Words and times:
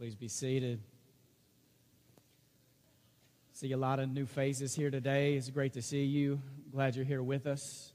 Please 0.00 0.16
be 0.16 0.28
seated. 0.28 0.80
See 3.52 3.70
a 3.72 3.76
lot 3.76 4.00
of 4.00 4.08
new 4.08 4.24
faces 4.24 4.74
here 4.74 4.90
today. 4.90 5.34
It's 5.34 5.50
great 5.50 5.74
to 5.74 5.82
see 5.82 6.04
you. 6.04 6.40
Glad 6.72 6.96
you're 6.96 7.04
here 7.04 7.22
with 7.22 7.46
us. 7.46 7.92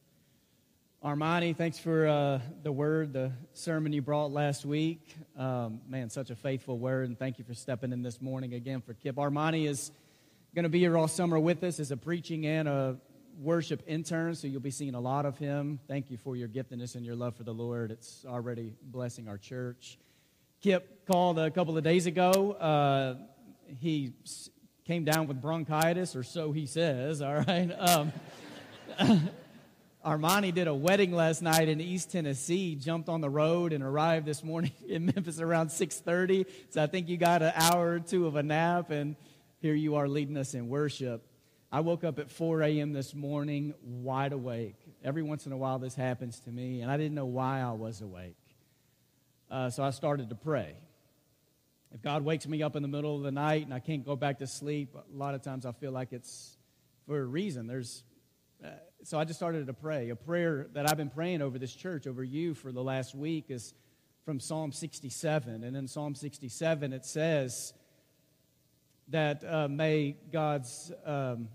Armani, 1.04 1.58
thanks 1.58 1.80
for 1.80 2.06
uh, 2.08 2.42
the 2.62 2.72
word, 2.72 3.12
the 3.12 3.32
sermon 3.54 3.92
you 3.92 4.04
brought 4.04 4.32
last 4.32 4.68
week. 4.68 5.16
Um, 5.36 5.82
man, 5.90 6.12
such 6.12 6.30
a 6.30 6.36
faithful 6.36 6.78
word, 6.78 7.08
and 7.08 7.18
thank 7.18 7.40
you 7.40 7.44
for 7.44 7.56
stepping 7.56 7.92
in 7.92 8.04
this 8.04 8.22
morning 8.22 8.54
again 8.54 8.82
for 8.82 8.94
Kip. 8.94 9.16
Armani 9.16 9.68
is 9.68 9.92
going 10.54 10.62
to 10.62 10.70
be 10.70 10.78
here 10.78 10.96
all 10.96 11.08
summer 11.08 11.40
with 11.40 11.64
us 11.64 11.80
as 11.80 11.90
a 11.90 11.98
preaching 11.98 12.46
and 12.46 12.68
a 12.68 12.98
worship 13.42 13.82
intern, 13.88 14.36
so 14.36 14.46
you'll 14.46 14.62
be 14.62 14.70
seeing 14.70 14.94
a 14.94 15.02
lot 15.02 15.26
of 15.26 15.40
him. 15.40 15.80
Thank 15.88 16.12
you 16.12 16.18
for 16.18 16.36
your 16.36 16.50
giftedness 16.50 16.94
and 16.94 17.04
your 17.04 17.16
love 17.16 17.36
for 17.36 17.44
the 17.44 17.54
Lord. 17.54 17.90
It's 17.90 18.24
already 18.28 18.76
blessing 18.84 19.28
our 19.28 19.40
church. 19.40 19.98
Kip 20.66 21.06
called 21.06 21.38
a 21.38 21.52
couple 21.52 21.78
of 21.78 21.84
days 21.84 22.08
ago. 22.08 22.54
Uh, 22.54 23.18
he 23.80 24.14
came 24.84 25.04
down 25.04 25.28
with 25.28 25.40
bronchitis, 25.40 26.16
or 26.16 26.24
so 26.24 26.52
he 26.54 26.66
says, 26.66 27.22
all 27.22 27.36
right? 27.36 27.70
Um, 27.78 28.12
Armani 30.04 30.52
did 30.52 30.68
a 30.68 30.74
wedding 30.74 31.12
last 31.12 31.44
night 31.44 31.70
in 31.70 31.80
East 31.80 32.12
Tennessee, 32.12 32.74
jumped 32.74 33.10
on 33.10 33.22
the 33.22 33.30
road 33.30 33.74
and 33.74 33.84
arrived 33.84 34.26
this 34.26 34.44
morning 34.44 34.72
in 34.88 35.06
Memphis 35.06 35.40
around 35.40 35.68
6:30. 35.68 36.48
So 36.72 36.82
I 36.82 36.88
think 36.88 37.10
you 37.10 37.18
got 37.18 37.44
an 37.44 37.54
hour 37.54 37.92
or 37.92 38.00
two 38.00 38.26
of 38.26 38.36
a 38.36 38.42
nap 38.42 38.90
and 38.90 39.16
here 39.60 39.76
you 39.76 39.98
are 39.98 40.08
leading 40.08 40.36
us 40.36 40.56
in 40.56 40.68
worship. 40.68 41.28
I 41.72 41.82
woke 41.82 42.04
up 42.04 42.18
at 42.18 42.32
4 42.32 42.64
a.m. 42.64 42.92
this 42.92 43.14
morning 43.14 43.76
wide 43.84 44.34
awake. 44.34 44.78
Every 45.04 45.22
once 45.22 45.46
in 45.46 45.52
a 45.52 45.58
while 45.58 45.78
this 45.78 45.94
happens 45.94 46.40
to 46.40 46.50
me, 46.50 46.82
and 46.82 46.90
I 46.90 46.98
didn't 46.98 47.14
know 47.14 47.28
why 47.28 47.62
I 47.62 47.74
was 47.74 48.02
awake. 48.02 48.36
Uh, 49.56 49.70
so 49.70 49.82
I 49.86 49.92
started 49.92 50.28
to 50.28 50.36
pray. 50.36 50.76
If 51.94 52.02
God 52.02 52.26
wakes 52.26 52.46
me 52.46 52.62
up 52.62 52.76
in 52.76 52.82
the 52.82 52.90
middle 52.90 53.16
of 53.16 53.24
the 53.24 53.32
night 53.32 53.64
and 53.64 53.74
I 53.74 53.80
can't 53.80 54.06
go 54.06 54.18
back 54.18 54.40
to 54.40 54.48
sleep, 54.48 54.94
a 54.96 55.18
lot 55.18 55.34
of 55.34 55.44
times 55.44 55.66
I 55.66 55.72
feel 55.72 55.94
like 55.94 56.12
it's 56.12 56.58
for 57.08 57.22
a 57.22 57.24
reason. 57.24 57.66
There's, 57.66 58.04
uh, 58.62 58.72
so 59.04 59.18
I 59.18 59.24
just 59.24 59.40
started 59.40 59.66
to 59.68 59.74
pray. 59.74 60.10
A 60.10 60.16
prayer 60.18 60.68
that 60.74 60.92
I've 60.92 60.98
been 60.98 61.10
praying 61.10 61.42
over 61.42 61.58
this 61.58 61.74
church, 61.74 62.06
over 62.06 62.22
you 62.22 62.54
for 62.54 62.74
the 62.74 62.84
last 62.84 63.16
week, 63.16 63.46
is 63.48 63.74
from 64.26 64.42
Psalm 64.42 64.74
67. 64.74 65.64
And 65.64 65.78
in 65.78 65.88
Psalm 65.88 66.16
67, 66.16 66.92
it 66.92 67.06
says 67.06 67.72
that 69.08 69.42
uh, 69.46 69.70
may 69.70 70.18
God's 70.34 70.92
um, 71.06 71.48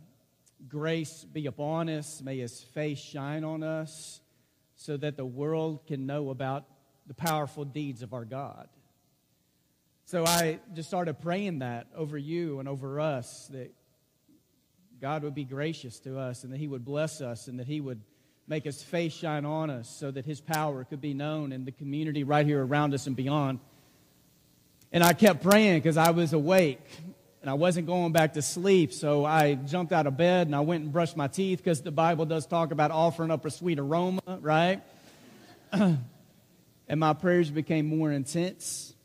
grace 0.71 1.27
be 1.31 1.45
upon 1.45 1.91
us, 1.91 2.23
may 2.23 2.39
his 2.39 2.63
face 2.63 2.99
shine 2.99 3.45
on 3.45 3.63
us, 3.63 4.23
so 4.75 4.97
that 4.97 5.19
the 5.19 5.27
world 5.27 5.87
can 5.87 6.07
know 6.07 6.31
about 6.31 6.65
the 7.11 7.15
powerful 7.15 7.65
deeds 7.65 8.03
of 8.03 8.15
our 8.15 8.25
God. 8.25 8.69
So 10.05 10.25
I 10.25 10.61
just 10.75 10.89
started 10.89 11.19
praying 11.19 11.59
that 11.59 11.89
over 11.97 12.17
you 12.17 12.61
and 12.61 12.69
over 12.69 13.01
us 13.01 13.49
that 13.51 13.75
God 15.01 15.25
would 15.25 15.35
be 15.35 15.43
gracious 15.43 15.99
to 16.01 16.21
us 16.21 16.45
and 16.45 16.53
that 16.53 16.59
He 16.59 16.69
would 16.69 16.85
bless 16.85 17.21
us 17.21 17.49
and 17.49 17.59
that 17.59 17.67
He 17.67 17.81
would 17.81 18.01
make 18.47 18.63
His 18.63 18.81
face 18.81 19.13
shine 19.13 19.45
on 19.45 19.71
us 19.71 19.91
so 19.91 20.13
that 20.13 20.25
His 20.25 20.41
power 20.41 20.85
could 20.85 21.01
be 21.01 21.13
known 21.13 21.51
in 21.51 21.65
the 21.65 21.73
community 21.73 22.23
right 22.23 22.47
here 22.47 22.65
around 22.65 22.95
us 22.95 23.09
and 23.09 23.17
beyond. 23.17 23.59
And 24.93 25.03
I 25.03 25.13
kept 25.13 25.43
praying 25.43 25.81
because 25.81 25.97
I 25.97 26.13
was 26.13 26.33
awake 26.33 26.87
and 27.41 27.51
I 27.51 27.55
wasn't 27.55 27.89
going 27.89 28.13
back 28.13 28.35
to 28.35 28.43
sleep. 28.43 28.93
So 28.93 29.25
I 29.25 29.55
jumped 29.55 29.93
out 29.93 30.07
of 30.07 30.17
bed 30.17 30.47
and 30.47 30.55
I 30.55 30.61
went 30.61 30.85
and 30.85 30.93
brushed 30.93 31.17
my 31.17 31.27
teeth 31.27 31.59
because 31.59 31.83
the 31.83 31.91
Bible 31.91 32.25
does 32.25 32.47
talk 32.47 32.71
about 32.71 32.93
offering 32.93 33.33
up 33.33 33.45
a 33.47 33.51
sweet 33.51 33.81
aroma, 33.81 34.21
right? 34.41 34.81
and 36.91 36.99
my 36.99 37.13
prayers 37.13 37.53
became 37.53 37.87
more 37.87 38.11
intense. 38.11 38.97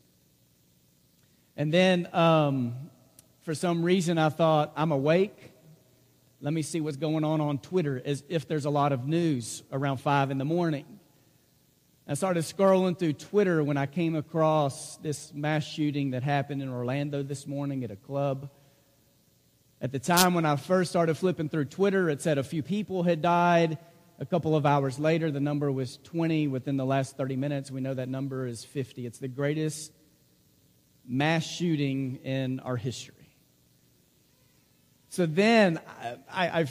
And 1.56 1.72
then, 1.72 2.08
um, 2.12 2.74
for 3.42 3.54
some 3.54 3.84
reason, 3.84 4.18
I 4.18 4.28
thought, 4.28 4.72
I'm 4.74 4.90
awake. 4.90 5.52
Let 6.40 6.52
me 6.52 6.62
see 6.62 6.80
what's 6.80 6.96
going 6.96 7.22
on 7.22 7.40
on 7.40 7.58
Twitter, 7.58 8.02
as 8.04 8.24
if 8.28 8.48
there's 8.48 8.64
a 8.64 8.70
lot 8.70 8.90
of 8.90 9.06
news 9.06 9.62
around 9.70 9.98
5 9.98 10.32
in 10.32 10.38
the 10.38 10.44
morning. 10.44 10.84
I 12.08 12.14
started 12.14 12.42
scrolling 12.42 12.98
through 12.98 13.12
Twitter 13.12 13.62
when 13.62 13.76
I 13.76 13.86
came 13.86 14.16
across 14.16 14.96
this 14.96 15.32
mass 15.32 15.62
shooting 15.62 16.10
that 16.10 16.24
happened 16.24 16.62
in 16.62 16.68
Orlando 16.68 17.22
this 17.22 17.46
morning 17.46 17.84
at 17.84 17.92
a 17.92 17.96
club. 17.96 18.50
At 19.80 19.92
the 19.92 20.00
time 20.00 20.34
when 20.34 20.44
I 20.44 20.56
first 20.56 20.90
started 20.90 21.16
flipping 21.16 21.48
through 21.48 21.66
Twitter, 21.66 22.10
it 22.10 22.20
said 22.20 22.36
a 22.36 22.42
few 22.42 22.64
people 22.64 23.04
had 23.04 23.22
died. 23.22 23.78
A 24.18 24.24
couple 24.24 24.56
of 24.56 24.64
hours 24.64 24.98
later, 24.98 25.30
the 25.30 25.40
number 25.40 25.70
was 25.70 25.98
20. 25.98 26.48
Within 26.48 26.76
the 26.76 26.86
last 26.86 27.16
30 27.16 27.36
minutes, 27.36 27.70
we 27.70 27.82
know 27.82 27.92
that 27.92 28.08
number 28.08 28.46
is 28.46 28.64
50. 28.64 29.06
It's 29.06 29.18
the 29.18 29.28
greatest 29.28 29.92
mass 31.06 31.44
shooting 31.44 32.20
in 32.24 32.60
our 32.60 32.76
history. 32.76 33.14
So 35.10 35.24
then 35.24 35.80
I, 36.30 36.60
I, 36.62 36.66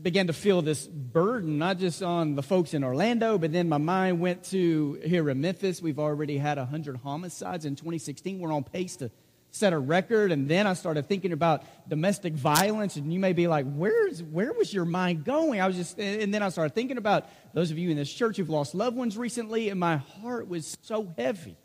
began 0.00 0.28
to 0.28 0.32
feel 0.32 0.62
this 0.62 0.86
burden, 0.86 1.58
not 1.58 1.78
just 1.78 2.02
on 2.02 2.34
the 2.34 2.42
folks 2.42 2.74
in 2.74 2.84
Orlando, 2.84 3.38
but 3.38 3.52
then 3.52 3.68
my 3.68 3.78
mind 3.78 4.20
went 4.20 4.44
to 4.50 5.00
here 5.04 5.28
in 5.30 5.40
Memphis. 5.40 5.80
We've 5.80 5.98
already 5.98 6.38
had 6.38 6.58
100 6.58 6.98
homicides 6.98 7.64
in 7.64 7.74
2016. 7.76 8.38
We're 8.38 8.52
on 8.52 8.64
pace 8.64 8.96
to 8.96 9.10
set 9.50 9.72
a 9.72 9.78
record. 9.78 10.32
And 10.32 10.48
then 10.48 10.66
I 10.66 10.74
started 10.74 11.06
thinking 11.06 11.32
about 11.32 11.64
domestic 11.88 12.34
violence. 12.34 12.96
And 12.96 13.12
you 13.12 13.18
may 13.18 13.32
be 13.32 13.46
like, 13.46 13.66
Where's, 13.66 14.22
where 14.22 14.52
was 14.52 14.72
your 14.72 14.84
mind 14.84 15.24
going? 15.24 15.60
I 15.60 15.66
was 15.66 15.76
just, 15.76 15.98
and 15.98 16.32
then 16.32 16.42
I 16.42 16.48
started 16.48 16.74
thinking 16.74 16.98
about 16.98 17.28
those 17.52 17.70
of 17.70 17.78
you 17.78 17.90
in 17.90 17.96
this 17.96 18.12
church 18.12 18.36
who've 18.36 18.50
lost 18.50 18.74
loved 18.74 18.96
ones 18.96 19.16
recently. 19.16 19.68
And 19.68 19.80
my 19.80 19.96
heart 19.96 20.48
was 20.48 20.76
so 20.82 21.12
heavy. 21.16 21.56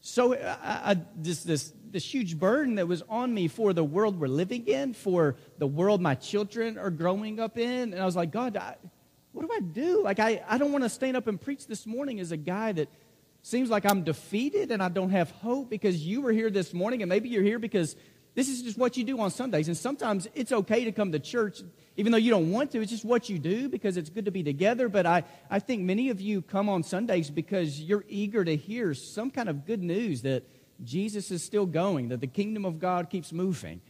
So 0.00 0.34
I, 0.34 0.58
I, 0.62 0.96
just 1.22 1.46
this, 1.46 1.72
this 1.90 2.04
huge 2.04 2.38
burden 2.38 2.76
that 2.76 2.86
was 2.86 3.02
on 3.08 3.32
me 3.34 3.48
for 3.48 3.72
the 3.72 3.84
world 3.84 4.18
we're 4.20 4.28
living 4.28 4.66
in, 4.66 4.94
for 4.94 5.36
the 5.58 5.66
world 5.66 6.00
my 6.00 6.14
children 6.14 6.78
are 6.78 6.90
growing 6.90 7.40
up 7.40 7.58
in. 7.58 7.92
And 7.92 8.00
I 8.00 8.04
was 8.04 8.16
like, 8.16 8.30
God, 8.30 8.56
I, 8.56 8.76
what 9.32 9.46
do 9.46 9.52
I 9.54 9.60
do? 9.60 10.02
Like, 10.02 10.18
I, 10.18 10.42
I 10.48 10.58
don't 10.58 10.72
want 10.72 10.84
to 10.84 10.90
stand 10.90 11.16
up 11.16 11.26
and 11.26 11.40
preach 11.40 11.66
this 11.66 11.86
morning 11.86 12.20
as 12.20 12.32
a 12.32 12.36
guy 12.36 12.72
that 12.72 12.88
seems 13.48 13.70
like 13.70 13.86
I'm 13.86 14.04
defeated 14.04 14.70
and 14.70 14.82
I 14.82 14.88
don't 14.88 15.10
have 15.10 15.30
hope 15.30 15.70
because 15.70 16.04
you 16.04 16.20
were 16.20 16.32
here 16.32 16.50
this 16.50 16.74
morning, 16.74 17.02
and 17.02 17.08
maybe 17.08 17.28
you're 17.28 17.42
here 17.42 17.58
because 17.58 17.96
this 18.34 18.48
is 18.48 18.62
just 18.62 18.78
what 18.78 18.96
you 18.96 19.04
do 19.04 19.18
on 19.20 19.30
Sundays. 19.30 19.68
And 19.68 19.76
sometimes 19.76 20.28
it's 20.34 20.52
okay 20.52 20.84
to 20.84 20.92
come 20.92 21.12
to 21.12 21.18
church, 21.18 21.62
even 21.96 22.12
though 22.12 22.18
you 22.18 22.30
don't 22.30 22.52
want 22.52 22.70
to. 22.72 22.80
It's 22.80 22.90
just 22.90 23.04
what 23.04 23.28
you 23.28 23.38
do 23.38 23.68
because 23.68 23.96
it's 23.96 24.10
good 24.10 24.26
to 24.26 24.30
be 24.30 24.42
together. 24.42 24.88
But 24.88 25.06
I, 25.06 25.24
I 25.50 25.58
think 25.58 25.82
many 25.82 26.10
of 26.10 26.20
you 26.20 26.42
come 26.42 26.68
on 26.68 26.82
Sundays 26.82 27.30
because 27.30 27.80
you're 27.80 28.04
eager 28.08 28.44
to 28.44 28.54
hear 28.54 28.94
some 28.94 29.30
kind 29.30 29.48
of 29.48 29.66
good 29.66 29.82
news 29.82 30.22
that 30.22 30.44
Jesus 30.84 31.30
is 31.30 31.42
still 31.42 31.66
going, 31.66 32.10
that 32.10 32.20
the 32.20 32.28
kingdom 32.28 32.64
of 32.64 32.78
God 32.78 33.10
keeps 33.10 33.32
moving. 33.32 33.80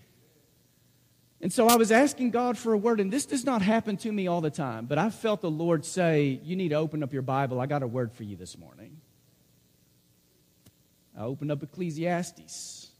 And 1.40 1.52
so 1.52 1.68
I 1.68 1.76
was 1.76 1.92
asking 1.92 2.30
God 2.30 2.56
for 2.56 2.72
a 2.72 2.78
word, 2.78 3.00
and 3.00 3.12
this 3.12 3.26
does 3.26 3.44
not 3.44 3.62
happen 3.62 3.96
to 3.98 4.10
me 4.10 4.26
all 4.28 4.40
the 4.40 4.50
time, 4.50 4.86
but 4.86 4.98
I 4.98 5.10
felt 5.10 5.40
the 5.40 5.50
Lord 5.50 5.84
say, 5.84 6.40
You 6.42 6.56
need 6.56 6.70
to 6.70 6.76
open 6.76 7.02
up 7.02 7.12
your 7.12 7.22
Bible. 7.22 7.60
I 7.60 7.66
got 7.66 7.82
a 7.82 7.86
word 7.86 8.12
for 8.12 8.24
you 8.24 8.36
this 8.36 8.56
morning. 8.56 9.00
I 11.18 11.22
opened 11.22 11.50
up 11.50 11.62
Ecclesiastes. 11.62 12.90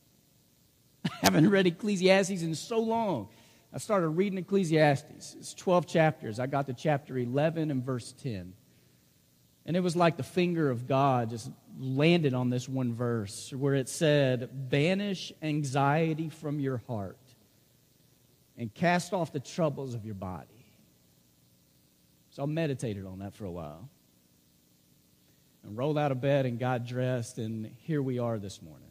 I 1.05 1.11
haven't 1.23 1.49
read 1.51 1.69
Ecclesiastes 1.69 2.43
in 2.43 2.55
so 2.57 2.81
long. 2.81 3.29
I 3.73 3.79
started 3.79 4.09
reading 4.09 4.39
Ecclesiastes. 4.39 5.37
It's 5.39 5.55
12 5.55 5.87
chapters. 5.87 6.41
I 6.41 6.47
got 6.47 6.67
to 6.67 6.73
chapter 6.73 7.17
11 7.17 7.71
and 7.71 7.85
verse 7.85 8.13
10. 8.23 8.55
And 9.67 9.77
it 9.77 9.81
was 9.81 9.95
like 9.95 10.17
the 10.17 10.23
finger 10.23 10.69
of 10.71 10.89
God 10.89 11.31
just 11.31 11.51
landed 11.79 12.35
on 12.35 12.51
this 12.51 12.69
one 12.69 12.95
verse 12.95 13.53
where 13.53 13.75
it 13.75 13.89
said, 13.89 14.71
Banish 14.71 15.33
anxiety 15.41 16.29
from 16.29 16.59
your 16.59 16.79
heart 16.89 17.19
and 18.57 18.73
cast 18.75 19.13
off 19.13 19.33
the 19.33 19.41
troubles 19.41 19.95
of 19.95 20.05
your 20.05 20.15
body. 20.15 20.67
So 22.31 22.43
I 22.43 22.47
meditated 22.47 23.07
on 23.07 23.21
that 23.21 23.35
for 23.35 23.45
a 23.45 23.51
while 23.51 23.89
and 25.69 25.77
rolled 25.77 25.99
out 25.99 26.11
of 26.11 26.21
bed 26.21 26.47
and 26.47 26.59
got 26.59 26.87
dressed, 26.87 27.37
and 27.37 27.71
here 27.83 28.01
we 28.01 28.19
are 28.19 28.39
this 28.39 28.63
morning. 28.63 28.89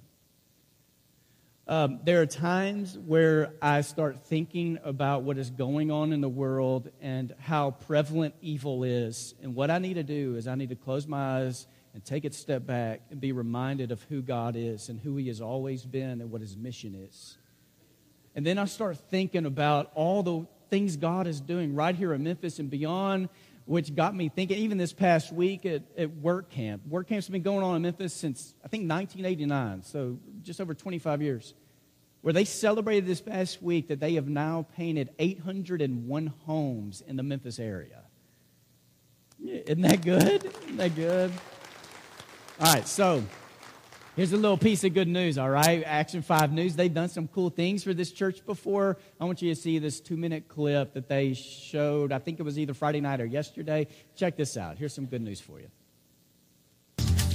Um, 1.68 2.00
there 2.04 2.22
are 2.22 2.28
times 2.28 2.98
where 3.00 3.52
I 3.62 3.82
start 3.82 4.26
thinking 4.28 4.78
about 4.84 5.24
what 5.24 5.40
is 5.40 5.50
going 5.50 5.90
on 5.90 6.14
in 6.14 6.22
the 6.22 6.30
world 6.30 6.90
and 7.02 7.34
how 7.40 7.72
prevalent 7.72 8.36
evil 8.42 8.84
is. 8.84 9.34
And 9.42 9.56
what 9.56 9.72
I 9.72 9.80
need 9.80 9.96
to 9.96 10.04
do 10.04 10.36
is 10.36 10.48
I 10.48 10.54
need 10.54 10.70
to 10.70 10.76
close 10.76 11.08
my 11.08 11.40
eyes 11.40 11.68
and 11.94 12.06
take 12.06 12.24
a 12.26 12.32
step 12.32 12.66
back 12.66 13.02
and 13.10 13.20
be 13.20 13.32
reminded 13.32 13.92
of 13.92 14.04
who 14.04 14.22
God 14.22 14.56
is 14.56 14.88
and 14.88 15.00
who 15.00 15.18
He 15.18 15.28
has 15.28 15.42
always 15.42 15.84
been 15.84 16.22
and 16.22 16.32
what 16.32 16.42
His 16.42 16.56
mission 16.56 16.94
is. 16.94 17.38
And 18.36 18.46
then 18.46 18.60
I 18.60 18.66
start 18.66 18.98
thinking 19.10 19.48
about 19.48 19.92
all 19.96 20.22
the 20.22 20.46
things 20.70 20.96
God 20.96 21.28
is 21.28 21.42
doing 21.42 21.76
right 21.76 21.96
here 21.96 22.14
in 22.14 22.24
Memphis 22.24 22.60
and 22.60 22.70
beyond 22.70 23.30
which 23.68 23.94
got 23.94 24.16
me 24.16 24.30
thinking, 24.30 24.58
even 24.58 24.78
this 24.78 24.94
past 24.94 25.32
week 25.32 25.66
at, 25.66 25.84
at 25.98 26.10
work 26.16 26.50
camp. 26.50 26.88
Work 26.88 27.10
camp's 27.10 27.28
been 27.28 27.42
going 27.42 27.64
on 27.64 27.76
in 27.76 27.82
Memphis 27.82 28.14
since, 28.14 28.56
I 28.64 28.70
think, 28.70 28.90
1989, 28.90 29.84
so 29.84 30.18
just 30.42 30.62
over 30.62 30.74
25 30.74 31.22
years, 31.22 31.54
where 32.22 32.34
they 32.34 32.46
celebrated 32.46 33.06
this 33.06 33.20
past 33.20 33.62
week 33.62 33.90
that 33.90 34.00
they 34.00 34.14
have 34.14 34.30
now 34.30 34.66
painted 34.78 35.10
801 35.20 36.28
homes 36.46 37.04
in 37.06 37.18
the 37.18 37.24
Memphis 37.24 37.60
area. 37.60 38.04
Isn't 39.46 39.82
that 39.82 40.02
good? 40.02 40.46
Isn't 40.46 40.78
that 40.78 40.96
good? 40.96 41.32
All 42.62 42.74
right, 42.74 42.88
so 42.88 43.22
Here's 44.18 44.34
a 44.34 44.36
little 44.36 44.58
piece 44.58 44.84
of 44.84 44.96
good 44.96 45.08
news, 45.08 45.38
all 45.38 45.48
right? 45.48 45.84
Action 45.86 46.24
5 46.24 46.52
News, 46.52 46.76
they've 46.76 46.92
done 46.92 47.08
some 47.08 47.28
cool 47.28 47.52
things 47.52 47.84
for 47.84 47.94
this 47.94 48.12
church 48.12 48.44
before. 48.48 48.98
I 49.22 49.26
want 49.26 49.44
you 49.44 49.54
to 49.54 49.62
see 49.62 49.78
this 49.78 50.00
two 50.00 50.18
minute 50.18 50.48
clip 50.48 50.96
that 50.96 51.08
they 51.08 51.36
showed. 51.36 52.12
I 52.12 52.18
think 52.18 52.40
it 52.40 52.42
was 52.42 52.58
either 52.58 52.74
Friday 52.74 53.00
night 53.00 53.22
or 53.22 53.28
yesterday. 53.28 53.86
Check 54.16 54.36
this 54.36 54.58
out. 54.58 54.80
Here's 54.80 54.96
some 54.96 55.06
good 55.06 55.22
news 55.22 55.40
for 55.40 55.60
you. 55.60 55.68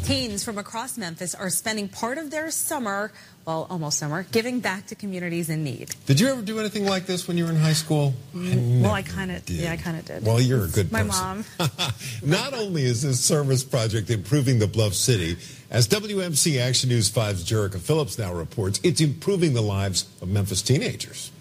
Teens 0.04 0.42
from 0.42 0.58
across 0.58 0.98
Memphis 0.98 1.34
are 1.34 1.48
spending 1.48 1.88
part 1.88 2.18
of 2.18 2.30
their 2.30 2.50
summer, 2.50 3.12
well, 3.46 3.66
almost 3.70 3.98
summer, 3.98 4.24
giving 4.32 4.58
back 4.60 4.86
to 4.86 4.94
communities 4.94 5.48
in 5.48 5.62
need. 5.62 5.94
Did 6.06 6.18
you 6.20 6.28
ever 6.28 6.42
do 6.42 6.58
anything 6.58 6.84
like 6.86 7.06
this 7.06 7.26
when 7.28 7.36
you 7.38 7.44
were 7.44 7.50
in 7.50 7.56
high 7.56 7.72
school? 7.72 8.14
Mm, 8.34 8.82
well, 8.82 8.92
I 8.92 9.02
kind 9.02 9.30
of, 9.30 9.48
yeah, 9.48 9.72
I 9.72 9.76
kind 9.76 9.96
of 9.98 10.04
did. 10.04 10.24
Well, 10.26 10.40
you're 10.40 10.64
a 10.64 10.68
good 10.68 10.90
My 10.92 11.02
person. 11.04 11.44
mom. 11.58 11.70
Not 12.24 12.52
only 12.54 12.84
is 12.84 13.02
this 13.02 13.20
service 13.20 13.64
project 13.64 14.10
improving 14.10 14.58
the 14.58 14.66
Bluff 14.66 14.94
City, 14.94 15.36
as 15.70 15.88
WMC 15.88 16.60
Action 16.60 16.88
News 16.90 17.10
5's 17.10 17.44
Jerica 17.44 17.78
Phillips 17.78 18.18
now 18.18 18.32
reports, 18.34 18.80
it's 18.82 19.00
improving 19.00 19.54
the 19.54 19.62
lives 19.62 20.06
of 20.20 20.28
Memphis 20.28 20.62
teenagers. 20.62 21.31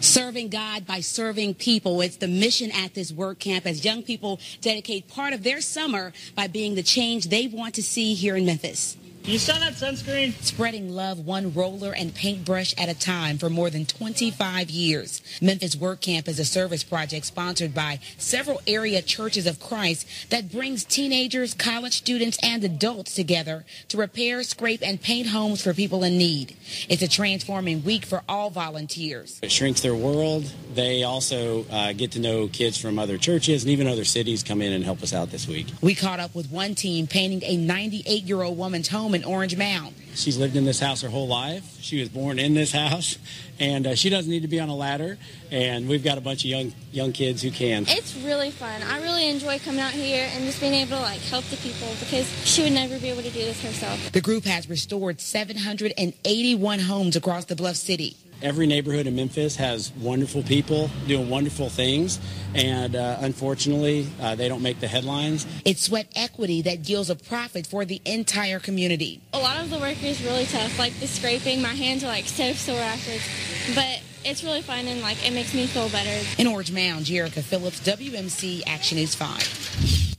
Serving 0.00 0.48
God 0.48 0.86
by 0.86 1.00
serving 1.00 1.54
people. 1.54 2.00
It's 2.00 2.16
the 2.16 2.28
mission 2.28 2.70
at 2.72 2.94
this 2.94 3.12
work 3.12 3.38
camp 3.38 3.66
as 3.66 3.84
young 3.84 4.02
people 4.02 4.40
dedicate 4.60 5.08
part 5.08 5.32
of 5.32 5.42
their 5.42 5.60
summer 5.60 6.12
by 6.34 6.46
being 6.46 6.74
the 6.74 6.82
change 6.82 7.28
they 7.28 7.46
want 7.46 7.74
to 7.74 7.82
see 7.82 8.14
here 8.14 8.36
in 8.36 8.46
Memphis. 8.46 8.96
You 9.24 9.38
saw 9.38 9.58
that 9.58 9.74
sunscreen? 9.74 10.32
Spreading 10.42 10.88
love 10.88 11.26
one 11.26 11.52
roller 11.52 11.92
and 11.92 12.14
paintbrush 12.14 12.74
at 12.78 12.88
a 12.88 12.98
time 12.98 13.36
for 13.36 13.50
more 13.50 13.68
than 13.68 13.84
25 13.84 14.70
years. 14.70 15.20
Memphis 15.42 15.76
Work 15.76 16.00
Camp 16.00 16.26
is 16.26 16.38
a 16.38 16.44
service 16.44 16.82
project 16.82 17.26
sponsored 17.26 17.74
by 17.74 18.00
several 18.16 18.62
area 18.66 19.02
churches 19.02 19.46
of 19.46 19.60
Christ 19.60 20.06
that 20.30 20.50
brings 20.50 20.84
teenagers, 20.84 21.52
college 21.52 21.98
students, 21.98 22.38
and 22.42 22.64
adults 22.64 23.14
together 23.14 23.66
to 23.88 23.98
repair, 23.98 24.42
scrape, 24.42 24.80
and 24.82 25.00
paint 25.00 25.28
homes 25.28 25.62
for 25.62 25.74
people 25.74 26.02
in 26.02 26.16
need. 26.16 26.56
It's 26.88 27.02
a 27.02 27.08
transforming 27.08 27.84
week 27.84 28.06
for 28.06 28.22
all 28.26 28.48
volunteers. 28.48 29.38
It 29.42 29.52
shrinks 29.52 29.82
their 29.82 29.94
world. 29.94 30.50
They 30.74 31.02
also 31.02 31.66
uh, 31.70 31.92
get 31.92 32.12
to 32.12 32.20
know 32.20 32.48
kids 32.48 32.78
from 32.78 32.98
other 32.98 33.18
churches 33.18 33.64
and 33.64 33.70
even 33.70 33.86
other 33.86 34.04
cities 34.04 34.42
come 34.42 34.62
in 34.62 34.72
and 34.72 34.82
help 34.82 35.02
us 35.02 35.12
out 35.12 35.30
this 35.30 35.46
week. 35.46 35.66
We 35.82 35.94
caught 35.94 36.20
up 36.20 36.34
with 36.34 36.50
one 36.50 36.74
team 36.74 37.06
painting 37.06 37.42
a 37.44 37.58
98 37.58 38.22
year 38.22 38.40
old 38.40 38.56
woman's 38.56 38.88
home 38.88 39.09
in 39.14 39.24
Orange 39.24 39.56
Mound. 39.56 39.94
She's 40.14 40.36
lived 40.36 40.56
in 40.56 40.64
this 40.64 40.80
house 40.80 41.02
her 41.02 41.08
whole 41.08 41.28
life. 41.28 41.78
She 41.80 42.00
was 42.00 42.08
born 42.08 42.38
in 42.38 42.54
this 42.54 42.72
house, 42.72 43.16
and 43.58 43.86
uh, 43.86 43.94
she 43.94 44.10
doesn't 44.10 44.30
need 44.30 44.42
to 44.42 44.48
be 44.48 44.58
on 44.60 44.68
a 44.68 44.74
ladder. 44.74 45.18
And 45.50 45.88
we've 45.88 46.02
got 46.02 46.18
a 46.18 46.20
bunch 46.20 46.44
of 46.44 46.50
young 46.50 46.72
young 46.92 47.12
kids 47.12 47.42
who 47.42 47.50
can. 47.50 47.84
It's 47.88 48.16
really 48.16 48.50
fun. 48.50 48.82
I 48.82 49.00
really 49.02 49.28
enjoy 49.28 49.58
coming 49.60 49.80
out 49.80 49.92
here 49.92 50.28
and 50.32 50.44
just 50.44 50.60
being 50.60 50.74
able 50.74 50.96
to 50.96 51.02
like 51.02 51.20
help 51.20 51.44
the 51.46 51.56
people 51.58 51.88
because 52.00 52.28
she 52.46 52.62
would 52.62 52.72
never 52.72 52.98
be 52.98 53.08
able 53.08 53.22
to 53.22 53.30
do 53.30 53.44
this 53.44 53.62
herself. 53.62 54.12
The 54.12 54.20
group 54.20 54.44
has 54.44 54.68
restored 54.68 55.20
781 55.20 56.78
homes 56.80 57.16
across 57.16 57.44
the 57.44 57.56
Bluff 57.56 57.76
City. 57.76 58.16
Every 58.42 58.66
neighborhood 58.66 59.06
in 59.06 59.14
Memphis 59.16 59.56
has 59.56 59.92
wonderful 59.92 60.42
people 60.42 60.90
doing 61.06 61.28
wonderful 61.28 61.68
things, 61.68 62.18
and 62.54 62.96
uh, 62.96 63.18
unfortunately, 63.20 64.08
uh, 64.18 64.34
they 64.34 64.48
don't 64.48 64.62
make 64.62 64.80
the 64.80 64.88
headlines. 64.88 65.46
It's 65.66 65.82
sweat 65.82 66.06
equity 66.16 66.62
that 66.62 66.88
yields 66.88 67.10
a 67.10 67.16
profit 67.16 67.66
for 67.66 67.84
the 67.84 68.00
entire 68.06 68.58
community. 68.58 69.20
A 69.34 69.38
lot 69.38 69.60
of 69.60 69.68
the 69.68 69.78
work 69.78 70.02
is 70.02 70.22
really 70.22 70.46
tough, 70.46 70.78
like 70.78 70.98
the 71.00 71.06
scraping. 71.06 71.60
My 71.60 71.74
hands 71.74 72.02
are 72.02 72.06
like 72.06 72.24
so 72.24 72.52
sore 72.54 72.78
afterwards, 72.78 73.28
but 73.74 74.00
it's 74.24 74.42
really 74.42 74.62
fun 74.62 74.86
and 74.88 75.02
like 75.02 75.22
it 75.26 75.34
makes 75.34 75.52
me 75.52 75.66
feel 75.66 75.90
better. 75.90 76.26
In 76.38 76.46
Orange 76.46 76.72
Mound, 76.72 77.04
Jerica 77.04 77.42
Phillips, 77.42 77.80
WMC 77.80 78.62
Action 78.66 78.96
News 78.96 79.14
5. 79.14 80.16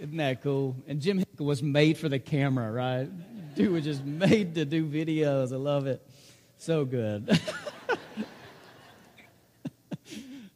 Isn't 0.00 0.16
that 0.16 0.42
cool? 0.42 0.76
And 0.88 1.00
Jim 1.00 1.18
Hinkle 1.18 1.46
was 1.46 1.62
made 1.62 1.96
for 1.96 2.08
the 2.08 2.18
camera, 2.18 2.70
right? 2.72 3.08
Dude 3.54 3.70
was 3.72 3.84
just 3.84 4.04
made 4.04 4.56
to 4.56 4.64
do 4.64 4.84
videos. 4.84 5.52
I 5.52 5.56
love 5.56 5.86
it. 5.86 6.04
So 6.58 6.84
good. 6.84 7.40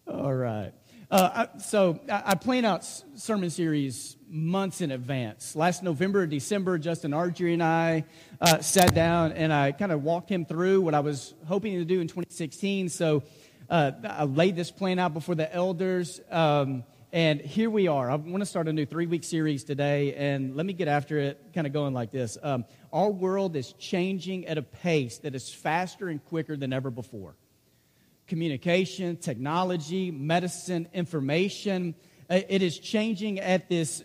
All 0.09 0.35
right. 0.35 0.73
Uh, 1.11 1.47
I, 1.55 1.59
so 1.59 2.01
I, 2.11 2.23
I 2.27 2.35
plan 2.35 2.65
out 2.65 2.85
sermon 3.15 3.51
series 3.51 4.17
months 4.29 4.81
in 4.81 4.91
advance. 4.91 5.55
Last 5.55 5.83
November, 5.83 6.27
December, 6.27 6.79
Justin 6.79 7.15
Archery 7.15 7.53
and 7.53 7.63
I 7.63 8.05
uh, 8.41 8.59
sat 8.59 8.95
down 8.95 9.33
and 9.33 9.53
I 9.53 9.73
kind 9.73 9.93
of 9.93 10.03
walked 10.03 10.29
him 10.29 10.45
through 10.45 10.81
what 10.81 10.95
I 10.95 11.01
was 11.01 11.35
hoping 11.47 11.75
to 11.75 11.85
do 11.85 12.01
in 12.01 12.09
2016. 12.09 12.89
So 12.89 13.23
uh, 13.71 13.93
I 14.05 14.25
laid 14.25 14.57
this 14.57 14.71
plan 14.71 14.99
out 14.99 15.15
before 15.15 15.35
the 15.35 15.53
elders. 15.55 16.21
Um, 16.31 16.83
and 17.13 17.41
here 17.41 17.71
we 17.71 17.89
are. 17.89 18.11
I 18.11 18.17
want 18.17 18.41
to 18.41 18.47
start 18.47 18.69
a 18.69 18.73
new 18.73 18.85
three 18.85 19.07
week 19.07 19.25
series 19.25 19.65
today. 19.65 20.15
And 20.15 20.57
let 20.57 20.67
me 20.67 20.73
get 20.73 20.89
after 20.89 21.19
it, 21.19 21.41
kind 21.55 21.67
of 21.67 21.73
going 21.73 21.95
like 21.95 22.11
this. 22.11 22.37
Um, 22.43 22.65
our 22.93 23.11
world 23.11 23.57
is 23.57 23.73
changing 23.75 24.47
at 24.47 24.59
a 24.59 24.63
pace 24.63 25.19
that 25.19 25.35
is 25.35 25.53
faster 25.53 26.09
and 26.09 26.25
quicker 26.25 26.57
than 26.57 26.73
ever 26.73 26.91
before 26.91 27.37
communication, 28.27 29.17
technology, 29.17 30.11
medicine, 30.11 30.89
information. 30.93 31.95
Uh, 32.29 32.41
It 32.49 32.61
is 32.61 32.77
changing 32.77 33.39
at 33.39 33.69
this 33.69 34.03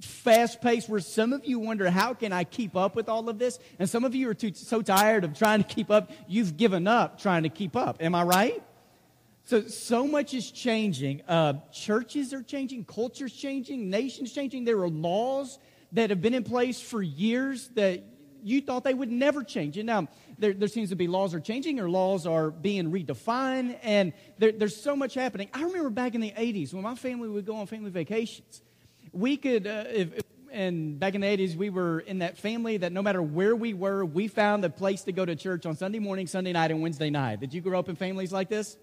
fast 0.00 0.60
pace 0.60 0.88
where 0.88 1.00
some 1.00 1.32
of 1.32 1.44
you 1.44 1.58
wonder, 1.58 1.90
how 1.90 2.14
can 2.14 2.32
I 2.32 2.44
keep 2.44 2.76
up 2.76 2.94
with 2.94 3.08
all 3.08 3.28
of 3.28 3.38
this? 3.38 3.58
And 3.78 3.90
some 3.90 4.04
of 4.04 4.14
you 4.14 4.28
are 4.30 4.34
too, 4.34 4.54
so 4.54 4.80
tired 4.80 5.24
of 5.24 5.36
trying 5.36 5.62
to 5.62 5.68
keep 5.68 5.90
up, 5.90 6.12
you've 6.28 6.56
given 6.56 6.86
up 6.86 7.20
trying 7.20 7.42
to 7.44 7.48
keep 7.48 7.74
up. 7.74 8.00
Am 8.00 8.14
I 8.14 8.22
right? 8.22 8.62
So, 9.46 9.66
so 9.66 10.06
much 10.06 10.32
is 10.32 10.50
changing. 10.50 11.20
Uh, 11.28 11.54
churches 11.70 12.32
are 12.32 12.42
changing, 12.42 12.86
culture's 12.86 13.32
changing, 13.32 13.90
nations 13.90 14.32
changing. 14.32 14.64
There 14.64 14.78
are 14.80 14.88
laws 14.88 15.58
that 15.92 16.08
have 16.08 16.22
been 16.22 16.32
in 16.32 16.44
place 16.44 16.80
for 16.80 17.02
years 17.02 17.68
that 17.74 18.04
you 18.42 18.62
thought 18.62 18.84
they 18.84 18.94
would 18.94 19.10
never 19.10 19.44
change. 19.44 19.76
And 19.76 19.86
now 19.86 20.08
there, 20.38 20.54
there 20.54 20.68
seems 20.68 20.88
to 20.90 20.96
be 20.96 21.08
laws 21.08 21.34
are 21.34 21.40
changing 21.40 21.78
or 21.78 21.90
laws 21.90 22.26
are 22.26 22.50
being 22.50 22.90
redefined, 22.90 23.78
and 23.82 24.14
there, 24.38 24.52
there's 24.52 24.76
so 24.76 24.96
much 24.96 25.12
happening. 25.12 25.50
I 25.52 25.62
remember 25.62 25.90
back 25.90 26.14
in 26.14 26.22
the 26.22 26.30
80s 26.32 26.72
when 26.72 26.82
my 26.82 26.94
family 26.94 27.28
would 27.28 27.44
go 27.44 27.56
on 27.56 27.66
family 27.66 27.90
vacations. 27.90 28.62
We 29.12 29.36
could, 29.36 29.66
uh, 29.66 29.84
if, 29.88 30.20
and 30.52 30.98
back 30.98 31.14
in 31.14 31.20
the 31.20 31.26
80s, 31.26 31.54
we 31.54 31.68
were 31.68 32.00
in 32.00 32.20
that 32.20 32.38
family 32.38 32.78
that 32.78 32.92
no 32.92 33.02
matter 33.02 33.22
where 33.22 33.54
we 33.54 33.74
were, 33.74 34.06
we 34.06 34.26
found 34.26 34.64
a 34.64 34.70
place 34.70 35.02
to 35.02 35.12
go 35.12 35.26
to 35.26 35.36
church 35.36 35.66
on 35.66 35.76
Sunday 35.76 35.98
morning, 35.98 36.26
Sunday 36.26 36.52
night, 36.52 36.70
and 36.70 36.80
Wednesday 36.80 37.10
night. 37.10 37.40
Did 37.40 37.52
you 37.52 37.60
grow 37.60 37.78
up 37.78 37.90
in 37.90 37.96
families 37.96 38.32
like 38.32 38.48
this? 38.48 38.78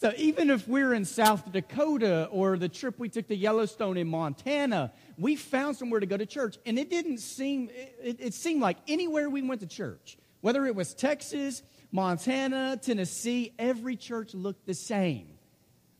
So 0.00 0.14
even 0.16 0.48
if 0.48 0.66
we're 0.66 0.94
in 0.94 1.04
South 1.04 1.52
Dakota 1.52 2.26
or 2.32 2.56
the 2.56 2.70
trip 2.70 2.98
we 2.98 3.10
took 3.10 3.28
to 3.28 3.36
Yellowstone 3.36 3.98
in 3.98 4.06
Montana, 4.06 4.92
we 5.18 5.36
found 5.36 5.76
somewhere 5.76 6.00
to 6.00 6.06
go 6.06 6.16
to 6.16 6.24
church. 6.24 6.56
And 6.64 6.78
it 6.78 6.88
didn't 6.88 7.18
seem, 7.18 7.68
it, 8.02 8.16
it 8.18 8.32
seemed 8.32 8.62
like 8.62 8.78
anywhere 8.88 9.28
we 9.28 9.42
went 9.42 9.60
to 9.60 9.66
church, 9.66 10.16
whether 10.40 10.64
it 10.64 10.74
was 10.74 10.94
Texas, 10.94 11.62
Montana, 11.92 12.78
Tennessee, 12.80 13.52
every 13.58 13.94
church 13.94 14.32
looked 14.32 14.64
the 14.64 14.72
same. 14.72 15.26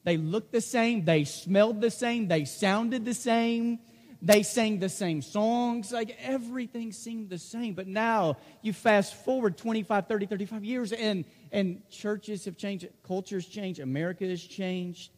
They 0.05 0.17
looked 0.17 0.53
the 0.53 0.63
same, 0.63 1.05
they 1.05 1.25
smelled 1.25 1.83
the 1.83 1.91
same, 1.91 2.27
they 2.27 2.47
sounded 2.47 3.05
the 3.05 3.13
same, 3.13 3.81
they 4.23 4.43
sang 4.43 4.79
the 4.79 4.89
same 4.89 5.21
songs. 5.21 5.93
Like 5.93 6.17
everything 6.23 6.93
seemed 6.93 7.29
the 7.29 7.37
same. 7.37 7.75
But 7.75 7.87
now 7.87 8.39
you 8.63 8.73
fast 8.73 9.15
forward 9.15 9.59
25, 9.59 10.07
30, 10.07 10.25
35 10.25 10.65
years, 10.65 10.93
and, 10.93 11.27
and 11.53 11.83
churches 11.91 12.45
have 12.45 12.57
changed, 12.57 12.89
culture's 13.07 13.47
changed, 13.47 13.81
America 13.81 14.25
has 14.27 14.43
changed. 14.43 15.11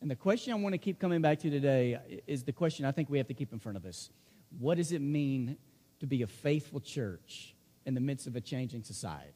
And 0.00 0.10
the 0.10 0.16
question 0.16 0.52
I 0.52 0.56
want 0.56 0.72
to 0.72 0.78
keep 0.78 0.98
coming 0.98 1.22
back 1.22 1.38
to 1.40 1.50
today 1.50 2.22
is 2.26 2.42
the 2.42 2.52
question 2.52 2.84
I 2.84 2.92
think 2.92 3.08
we 3.08 3.18
have 3.18 3.28
to 3.28 3.34
keep 3.34 3.52
in 3.52 3.58
front 3.58 3.76
of 3.76 3.86
us. 3.86 4.10
What 4.58 4.76
does 4.76 4.92
it 4.92 5.00
mean 5.00 5.56
to 6.00 6.06
be 6.06 6.22
a 6.22 6.26
faithful 6.26 6.80
church 6.80 7.54
in 7.86 7.94
the 7.94 8.00
midst 8.00 8.26
of 8.26 8.36
a 8.36 8.40
changing 8.40 8.82
society? 8.82 9.32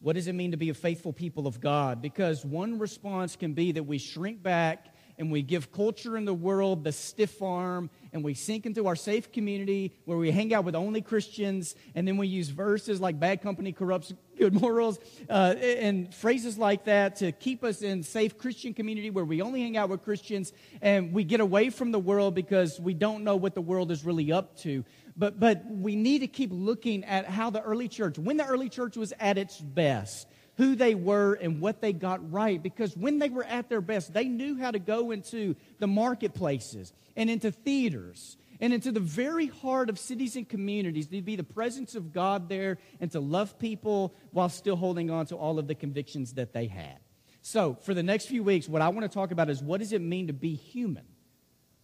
What 0.00 0.16
does 0.16 0.26
it 0.26 0.34
mean 0.34 0.50
to 0.50 0.58
be 0.58 0.68
a 0.68 0.74
faithful 0.74 1.14
people 1.14 1.46
of 1.46 1.60
God? 1.60 2.02
Because 2.02 2.44
one 2.44 2.78
response 2.78 3.36
can 3.36 3.54
be 3.54 3.72
that 3.72 3.84
we 3.84 3.96
shrink 3.96 4.42
back 4.42 4.93
and 5.18 5.30
we 5.30 5.42
give 5.42 5.72
culture 5.72 6.16
in 6.16 6.24
the 6.24 6.34
world 6.34 6.84
the 6.84 6.92
stiff 6.92 7.42
arm 7.42 7.90
and 8.12 8.22
we 8.22 8.34
sink 8.34 8.66
into 8.66 8.86
our 8.86 8.96
safe 8.96 9.32
community 9.32 9.92
where 10.04 10.18
we 10.18 10.30
hang 10.30 10.52
out 10.54 10.64
with 10.64 10.74
only 10.74 11.00
Christians 11.00 11.74
and 11.94 12.06
then 12.06 12.16
we 12.16 12.26
use 12.26 12.48
verses 12.48 13.00
like 13.00 13.18
bad 13.18 13.42
company 13.42 13.72
corrupts 13.72 14.12
good 14.38 14.60
morals 14.60 14.98
uh, 15.30 15.54
and 15.60 16.12
phrases 16.14 16.58
like 16.58 16.84
that 16.84 17.16
to 17.16 17.32
keep 17.32 17.64
us 17.64 17.82
in 17.82 18.02
safe 18.02 18.36
Christian 18.38 18.74
community 18.74 19.10
where 19.10 19.24
we 19.24 19.42
only 19.42 19.62
hang 19.62 19.76
out 19.76 19.88
with 19.88 20.02
Christians 20.02 20.52
and 20.82 21.12
we 21.12 21.24
get 21.24 21.40
away 21.40 21.70
from 21.70 21.92
the 21.92 21.98
world 21.98 22.34
because 22.34 22.80
we 22.80 22.94
don't 22.94 23.24
know 23.24 23.36
what 23.36 23.54
the 23.54 23.60
world 23.60 23.90
is 23.90 24.04
really 24.04 24.32
up 24.32 24.56
to. 24.58 24.84
But, 25.16 25.38
but 25.38 25.64
we 25.66 25.94
need 25.94 26.20
to 26.20 26.26
keep 26.26 26.50
looking 26.52 27.04
at 27.04 27.26
how 27.26 27.50
the 27.50 27.62
early 27.62 27.88
church, 27.88 28.18
when 28.18 28.36
the 28.36 28.46
early 28.46 28.68
church 28.68 28.96
was 28.96 29.12
at 29.20 29.38
its 29.38 29.60
best, 29.60 30.26
who 30.56 30.76
they 30.76 30.94
were 30.94 31.34
and 31.34 31.60
what 31.60 31.80
they 31.80 31.92
got 31.92 32.32
right. 32.32 32.62
Because 32.62 32.96
when 32.96 33.18
they 33.18 33.28
were 33.28 33.44
at 33.44 33.68
their 33.68 33.80
best, 33.80 34.12
they 34.12 34.24
knew 34.24 34.56
how 34.56 34.70
to 34.70 34.78
go 34.78 35.10
into 35.10 35.56
the 35.78 35.86
marketplaces 35.86 36.92
and 37.16 37.28
into 37.28 37.50
theaters 37.50 38.36
and 38.60 38.72
into 38.72 38.92
the 38.92 39.00
very 39.00 39.46
heart 39.46 39.90
of 39.90 39.98
cities 39.98 40.36
and 40.36 40.48
communities 40.48 41.08
to 41.08 41.20
be 41.22 41.36
the 41.36 41.44
presence 41.44 41.94
of 41.94 42.12
God 42.12 42.48
there 42.48 42.78
and 43.00 43.10
to 43.12 43.20
love 43.20 43.58
people 43.58 44.14
while 44.30 44.48
still 44.48 44.76
holding 44.76 45.10
on 45.10 45.26
to 45.26 45.36
all 45.36 45.58
of 45.58 45.66
the 45.66 45.74
convictions 45.74 46.34
that 46.34 46.52
they 46.52 46.66
had. 46.66 46.98
So, 47.42 47.76
for 47.82 47.92
the 47.92 48.02
next 48.02 48.26
few 48.26 48.42
weeks, 48.42 48.68
what 48.68 48.80
I 48.80 48.88
want 48.88 49.02
to 49.02 49.14
talk 49.14 49.30
about 49.30 49.50
is 49.50 49.62
what 49.62 49.80
does 49.80 49.92
it 49.92 50.00
mean 50.00 50.28
to 50.28 50.32
be 50.32 50.54
human? 50.54 51.04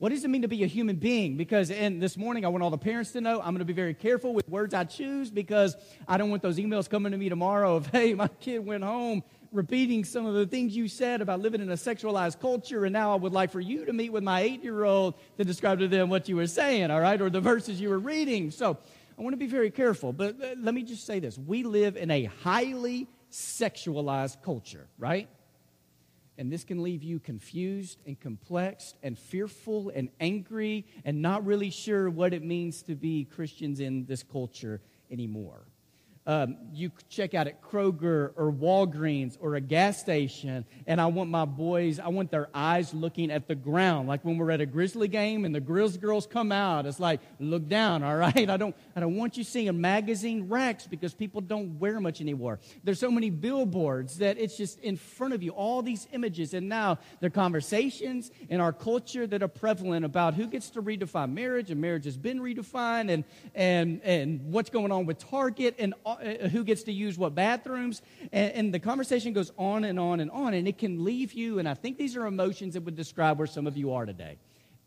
What 0.01 0.13
does 0.13 0.25
it 0.25 0.29
mean 0.29 0.41
to 0.41 0.49
be 0.49 0.65
a 0.65 0.67
human 0.67 0.97
being? 0.97 1.37
Because 1.37 1.71
and 1.71 2.01
this 2.01 2.17
morning 2.17 2.47
I 2.47 2.49
want 2.49 2.65
all 2.65 2.71
the 2.71 2.79
parents 2.79 3.13
to 3.13 3.21
know 3.21 3.39
I'm 3.39 3.49
going 3.49 3.59
to 3.59 3.67
be 3.67 3.75
very 3.75 3.93
careful 3.93 4.33
with 4.33 4.49
words 4.49 4.73
I 4.73 4.85
choose 4.85 5.31
because 5.31 5.77
I 6.09 6.17
don't 6.17 6.31
want 6.31 6.41
those 6.41 6.57
emails 6.57 6.89
coming 6.89 7.13
to 7.13 7.19
me 7.19 7.29
tomorrow 7.29 7.77
of, 7.77 7.87
hey, 7.93 8.15
my 8.15 8.29
kid 8.41 8.65
went 8.65 8.83
home 8.83 9.23
repeating 9.53 10.07
some 10.07 10.25
of 10.25 10.33
the 10.33 10.47
things 10.47 10.75
you 10.75 10.89
said 10.89 11.21
about 11.21 11.41
living 11.41 11.61
in 11.61 11.69
a 11.69 11.75
sexualized 11.75 12.41
culture, 12.41 12.87
and 12.87 12.95
now 12.95 13.13
I 13.13 13.17
would 13.17 13.35
like 13.35 13.51
for 13.51 13.61
you 13.61 13.85
to 13.85 13.93
meet 13.93 14.11
with 14.11 14.25
my 14.25 14.41
eight 14.41 14.65
year 14.65 14.85
old 14.85 15.17
to 15.37 15.45
describe 15.45 15.81
to 15.81 15.89
them 15.89 16.09
what 16.09 16.31
you 16.31 16.37
were 16.37 16.47
saying, 16.47 16.91
all 16.91 17.01
right, 17.01 17.21
or 17.21 17.29
the 17.29 17.43
verses 17.43 17.79
you 17.79 17.91
were 17.91 17.99
reading. 17.99 18.51
So 18.51 18.79
I 19.19 19.23
want 19.23 19.35
to 19.35 19.39
be 19.39 19.49
very 19.49 19.71
careful. 19.71 20.15
But 20.15 20.43
uh, 20.43 20.55
let 20.61 20.73
me 20.73 20.83
just 20.83 21.05
say 21.05 21.21
this 21.21 21.37
we 21.37 21.63
live 21.63 21.99
in 21.99 22.11
a 22.11 22.25
highly 22.43 23.07
sexualized 23.31 24.41
culture, 24.43 24.87
right? 24.97 25.29
And 26.41 26.51
this 26.51 26.65
can 26.65 26.83
leave 26.83 27.03
you 27.03 27.21
confused 27.21 27.99
and 28.07 28.19
complexed 28.19 28.97
and 29.03 29.19
fearful 29.19 29.93
and 29.95 30.09
angry 30.21 30.87
and 31.05 31.21
not 31.21 31.45
really 31.45 31.69
sure 31.69 32.09
what 32.09 32.33
it 32.33 32.43
means 32.43 32.81
to 32.85 32.95
be 32.95 33.27
Christians 33.27 33.79
in 33.79 34.07
this 34.07 34.23
culture 34.23 34.81
anymore 35.11 35.67
um, 36.27 36.57
you 36.73 36.93
check 37.09 37.35
out 37.35 37.47
at 37.47 37.63
Kroger 37.63 38.33
or 38.37 38.53
Walgreens 38.53 39.39
or 39.41 39.55
a 39.55 39.61
gas 39.61 39.99
station, 39.99 40.67
and 40.87 41.01
I 41.01 41.07
want 41.07 41.31
my 41.31 41.47
boys, 41.47 41.99
I 41.99 42.09
want 42.09 42.31
their 42.31 42.49
eyes 42.55 42.93
looking 42.93 43.31
at 43.31 43.49
the 43.49 43.55
ground. 43.55 44.07
Like 44.07 44.25
when 44.25 44.37
we're 44.37 44.51
at 44.51 44.61
a 44.61 44.67
Grizzly 44.67 45.09
game 45.09 45.45
and 45.45 45.55
the 45.55 45.61
Grizz 45.61 45.99
girls 45.99 46.27
come 46.27 46.53
out, 46.53 46.85
it's 46.85 47.01
like, 47.01 47.21
look 47.39 47.69
down, 47.69 48.03
all 48.05 48.17
right? 48.17 48.51
I 48.51 48.57
don't, 48.57 48.77
I 48.95 49.01
don't 49.01 49.17
want 49.17 49.39
you 49.39 49.45
seeing 49.45 49.81
magazine 49.81 50.49
racks 50.49 50.87
because 50.87 51.15
people 51.15 51.41
don't 51.41 51.79
wear 51.79 51.99
much 52.01 52.21
anymore. 52.21 52.61
There's 52.85 53.01
so 53.01 53.11
many 53.11 53.31
billboards 53.31 54.19
that 54.19 54.39
it's 54.39 54.57
just 54.57 54.79
in 54.81 54.97
front 54.97 55.33
of 55.33 55.43
you, 55.43 55.51
all 55.53 55.83
these 55.83 56.07
images. 56.13 56.53
And 56.53 56.69
now 56.69 56.99
there 57.21 57.29
are 57.29 57.31
conversations 57.31 58.31
in 58.49 58.61
our 58.61 58.73
culture 58.73 59.27
that 59.27 59.43
are 59.43 59.49
prevalent 59.49 60.05
about 60.05 60.35
who 60.35 60.47
gets 60.47 60.71
to 60.71 60.83
redefine 60.83 61.33
marriage, 61.33 61.71
and 61.71 61.81
marriage 61.81 62.05
has 62.05 62.17
been 62.17 62.41
redefined, 62.41 63.11
and, 63.11 63.25
and, 63.55 64.01
and 64.03 64.53
what's 64.53 64.71
going 64.71 64.93
on 64.93 65.07
with 65.07 65.19
Target, 65.19 65.77
and 65.79 65.95
uh, 66.11 66.17
Uh, 66.21 66.49
who 66.49 66.65
gets 66.65 66.83
to 66.83 66.93
use 66.93 67.17
what 67.17 67.35
bathrooms. 67.35 68.03
And, 68.31 68.53
and, 68.53 68.75
the 68.75 68.79
conversation 68.79 69.33
goes 69.33 69.51
on 69.57 69.85
and 69.85 69.99
on 69.99 70.21
and 70.21 70.31
on. 70.31 70.53
And 70.53 70.69
it 70.69 70.77
can 70.77 71.03
leave 71.03 71.33
you, 71.33 71.59
and 71.59 71.67
I 71.67 71.75
think 71.75 71.97
these 71.97 72.15
are 72.15 72.27
emotions 72.27 72.75
that 72.75 72.83
would 72.83 72.97
describe 72.97 73.39
where 73.39 73.47
some 73.47 73.67
of 73.67 73.77
you 73.77 73.93
are 73.93 74.05
today 74.05 74.37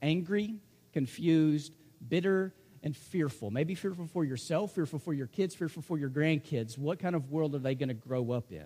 angry, 0.02 0.56
confused, 0.92 1.74
bitter, 2.08 2.54
and 2.84 2.96
fearful. 2.96 3.50
Maybe 3.50 3.74
fearful 3.74 4.06
for 4.06 4.24
yourself, 4.26 4.74
fearful 4.74 5.00
for 5.00 5.14
your 5.14 5.28
kids, 5.28 5.56
fearful 5.56 5.82
for 5.82 5.98
your 5.98 6.10
grandkids. 6.10 6.78
What 6.78 7.00
kind 7.00 7.16
of 7.16 7.32
world 7.32 7.56
are 7.56 7.60
they 7.60 7.74
going 7.74 7.90
to 7.90 7.96
grow 7.96 8.32
up 8.32 8.52
in? 8.52 8.66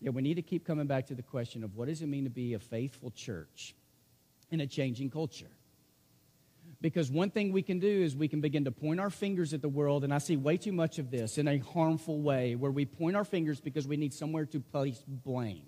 Yeah, 0.00 0.10
we 0.10 0.22
need 0.22 0.34
to 0.34 0.42
keep 0.42 0.66
coming 0.66 0.86
back 0.86 1.06
to 1.08 1.14
the 1.14 1.22
question 1.22 1.62
of 1.62 1.76
what 1.76 1.88
does 1.88 2.02
it 2.02 2.06
mean 2.06 2.24
to 2.24 2.30
be 2.30 2.54
a 2.54 2.58
faithful 2.58 3.10
church 3.10 3.74
in 4.50 4.60
a 4.60 4.66
changing 4.66 5.10
culture? 5.10 5.50
Because 6.80 7.10
one 7.10 7.30
thing 7.30 7.52
we 7.52 7.62
can 7.62 7.78
do 7.78 7.88
is 7.88 8.14
we 8.14 8.28
can 8.28 8.40
begin 8.40 8.64
to 8.64 8.70
point 8.70 9.00
our 9.00 9.10
fingers 9.10 9.54
at 9.54 9.62
the 9.62 9.68
world, 9.68 10.04
and 10.04 10.12
I 10.12 10.18
see 10.18 10.36
way 10.36 10.56
too 10.56 10.72
much 10.72 10.98
of 10.98 11.10
this 11.10 11.38
in 11.38 11.48
a 11.48 11.58
harmful 11.58 12.20
way 12.20 12.54
where 12.54 12.70
we 12.70 12.84
point 12.84 13.16
our 13.16 13.24
fingers 13.24 13.60
because 13.60 13.88
we 13.88 13.96
need 13.96 14.12
somewhere 14.12 14.44
to 14.46 14.60
place 14.60 15.02
blame. 15.06 15.64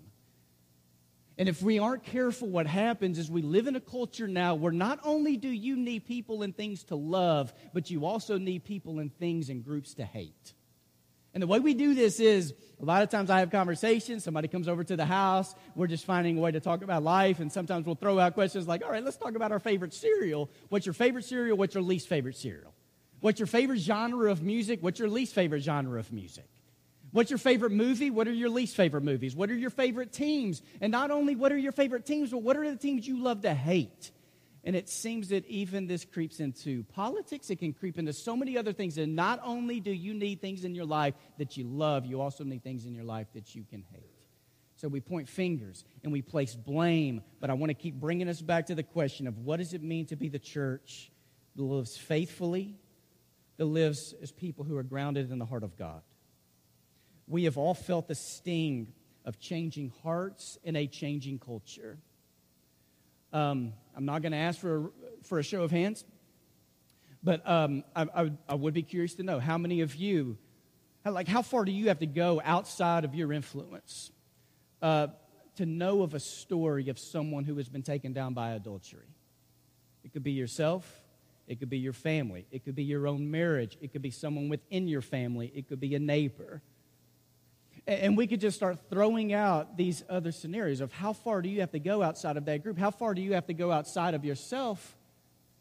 And 1.39 1.47
if 1.47 1.61
we 1.61 1.79
aren't 1.79 2.03
careful, 2.03 2.49
what 2.49 2.67
happens 2.67 3.17
is 3.17 3.31
we 3.31 3.41
live 3.41 3.67
in 3.67 3.77
a 3.77 3.79
culture 3.79 4.27
now 4.27 4.55
where 4.55 4.73
not 4.73 4.99
only 5.05 5.37
do 5.37 5.47
you 5.47 5.77
need 5.77 6.05
people 6.05 6.43
and 6.43 6.55
things 6.55 6.83
to 6.85 6.95
love, 6.95 7.53
but 7.73 7.89
you 7.89 8.05
also 8.05 8.37
need 8.37 8.65
people 8.65 8.99
and 8.99 9.17
things 9.17 9.49
and 9.49 9.63
groups 9.63 9.93
to 9.95 10.03
hate. 10.03 10.53
And 11.39 11.43
the 11.43 11.47
way 11.47 11.61
we 11.61 11.73
do 11.73 11.93
this 11.93 12.19
is 12.19 12.53
a 12.81 12.83
lot 12.83 13.01
of 13.01 13.07
times 13.07 13.29
I 13.29 13.39
have 13.39 13.49
conversations, 13.49 14.25
somebody 14.25 14.49
comes 14.49 14.67
over 14.67 14.83
to 14.83 14.97
the 14.97 15.05
house, 15.05 15.55
we're 15.73 15.87
just 15.87 16.03
finding 16.03 16.37
a 16.37 16.41
way 16.41 16.51
to 16.51 16.59
talk 16.59 16.81
about 16.81 17.01
life, 17.01 17.39
and 17.39 17.49
sometimes 17.49 17.85
we'll 17.85 17.95
throw 17.95 18.19
out 18.19 18.33
questions 18.33 18.67
like, 18.67 18.83
all 18.83 18.91
right, 18.91 19.01
let's 19.01 19.15
talk 19.15 19.35
about 19.35 19.53
our 19.53 19.59
favorite 19.59 19.93
cereal. 19.93 20.49
What's 20.67 20.85
your 20.85 20.91
favorite 20.91 21.23
cereal? 21.23 21.55
What's 21.55 21.75
your 21.75 21.83
least 21.83 22.09
favorite 22.09 22.35
cereal? 22.35 22.73
What's 23.21 23.39
your 23.39 23.47
favorite 23.47 23.79
genre 23.79 24.29
of 24.29 24.43
music? 24.43 24.79
What's 24.81 24.99
your 24.99 25.07
least 25.07 25.33
favorite 25.33 25.61
genre 25.61 25.97
of 25.97 26.11
music? 26.11 26.49
What's 27.11 27.31
your 27.31 27.39
favorite 27.39 27.71
movie? 27.71 28.09
What 28.09 28.27
are 28.27 28.33
your 28.33 28.49
least 28.49 28.75
favorite 28.75 29.03
movies? 29.03 29.33
What 29.33 29.49
are 29.49 29.55
your 29.55 29.69
favorite 29.69 30.11
teams? 30.11 30.61
And 30.81 30.91
not 30.91 31.09
only 31.09 31.37
what 31.37 31.53
are 31.53 31.57
your 31.57 31.71
favorite 31.71 32.05
teams, 32.05 32.31
but 32.31 32.39
what 32.39 32.57
are 32.57 32.69
the 32.69 32.75
teams 32.75 33.07
you 33.07 33.23
love 33.23 33.43
to 33.43 33.53
hate? 33.53 34.11
And 34.69 34.75
it 34.75 34.87
seems 34.87 35.29
that 35.29 35.47
even 35.47 35.87
this 35.87 36.05
creeps 36.05 36.39
into 36.39 36.83
politics. 36.93 37.49
It 37.49 37.55
can 37.55 37.73
creep 37.73 37.97
into 37.97 38.13
so 38.13 38.37
many 38.37 38.55
other 38.55 38.71
things. 38.71 38.99
And 38.99 39.15
not 39.15 39.41
only 39.43 39.79
do 39.79 39.89
you 39.89 40.13
need 40.13 40.41
things 40.41 40.63
in 40.63 40.75
your 40.75 40.85
life 40.85 41.15
that 41.39 41.57
you 41.57 41.63
love, 41.63 42.05
you 42.05 42.21
also 42.21 42.43
need 42.43 42.63
things 42.63 42.85
in 42.85 42.93
your 42.93 43.03
life 43.03 43.25
that 43.33 43.55
you 43.55 43.65
can 43.67 43.83
hate. 43.91 44.13
So 44.75 44.87
we 44.87 44.99
point 44.99 45.27
fingers 45.27 45.83
and 46.03 46.11
we 46.11 46.21
place 46.21 46.53
blame. 46.53 47.23
But 47.39 47.49
I 47.49 47.53
want 47.53 47.71
to 47.71 47.73
keep 47.73 47.95
bringing 47.95 48.29
us 48.29 48.43
back 48.43 48.67
to 48.67 48.75
the 48.75 48.83
question 48.83 49.25
of 49.25 49.39
what 49.39 49.57
does 49.57 49.73
it 49.73 49.81
mean 49.81 50.05
to 50.05 50.15
be 50.15 50.29
the 50.29 50.37
church 50.37 51.09
that 51.55 51.63
lives 51.63 51.97
faithfully, 51.97 52.75
that 53.57 53.65
lives 53.65 54.13
as 54.21 54.31
people 54.31 54.65
who 54.65 54.77
are 54.77 54.83
grounded 54.83 55.31
in 55.31 55.39
the 55.39 55.47
heart 55.47 55.63
of 55.63 55.77
God? 55.77 56.03
We 57.27 57.45
have 57.45 57.57
all 57.57 57.73
felt 57.73 58.07
the 58.07 58.13
sting 58.13 58.93
of 59.25 59.39
changing 59.39 59.93
hearts 60.03 60.59
in 60.63 60.75
a 60.75 60.85
changing 60.85 61.39
culture. 61.39 61.97
Um, 63.33 63.73
I'm 63.99 64.05
not 64.05 64.21
going 64.21 64.31
to 64.31 64.37
ask 64.37 64.57
for, 64.61 64.93
for 65.23 65.39
a 65.39 65.43
show 65.43 65.61
of 65.63 65.71
hands, 65.71 66.05
but 67.21 67.45
um, 67.45 67.83
I, 67.93 68.05
I, 68.15 68.31
I, 68.47 68.55
would 68.55 68.73
be 68.73 68.81
curious 68.81 69.15
to 69.15 69.23
know 69.23 69.41
how 69.41 69.57
many 69.57 69.81
of 69.81 69.93
you, 69.93 70.37
like, 71.05 71.27
how 71.27 71.41
far 71.41 71.65
do 71.65 71.73
you 71.73 71.89
have 71.89 71.99
to 71.99 72.05
go 72.05 72.41
outside 72.45 73.03
of 73.03 73.13
your 73.13 73.33
influence 73.33 74.11
uh, 74.81 75.07
to 75.57 75.65
know 75.65 76.01
of 76.01 76.13
a 76.13 76.19
story 76.21 76.87
of 76.87 76.97
someone 76.97 77.43
who 77.43 77.57
has 77.57 77.67
been 77.67 77.83
taken 77.83 78.13
down 78.13 78.33
by 78.33 78.51
adultery? 78.51 79.09
It 80.05 80.13
could 80.13 80.23
be 80.23 80.31
yourself, 80.31 80.89
it 81.45 81.59
could 81.59 81.69
be 81.69 81.79
your 81.79 81.91
family, 81.91 82.47
it 82.51 82.63
could 82.63 82.75
be 82.75 82.83
your 82.85 83.05
own 83.05 83.29
marriage, 83.29 83.77
it 83.81 83.91
could 83.91 84.01
be 84.01 84.11
someone 84.11 84.47
within 84.47 84.87
your 84.87 85.01
family, 85.01 85.51
it 85.53 85.67
could 85.67 85.81
be 85.81 85.93
a 85.93 85.99
neighbor. 85.99 86.61
And 87.89 88.15
we 88.15 88.27
could 88.27 88.39
just 88.39 88.55
start 88.55 88.77
throwing 88.91 89.33
out 89.33 89.75
these 89.75 90.03
other 90.07 90.31
scenarios 90.31 90.79
of 90.79 90.91
how 90.91 91.11
far 91.11 91.41
do 91.41 91.49
you 91.49 91.61
have 91.61 91.71
to 91.71 91.79
go 91.79 92.03
outside 92.03 92.37
of 92.37 92.45
that 92.45 92.61
group? 92.61 92.77
How 92.77 92.91
far 92.91 93.15
do 93.15 93.21
you 93.21 93.33
have 93.33 93.47
to 93.47 93.53
go 93.55 93.71
outside 93.71 94.13
of 94.13 94.23
yourself 94.23 94.95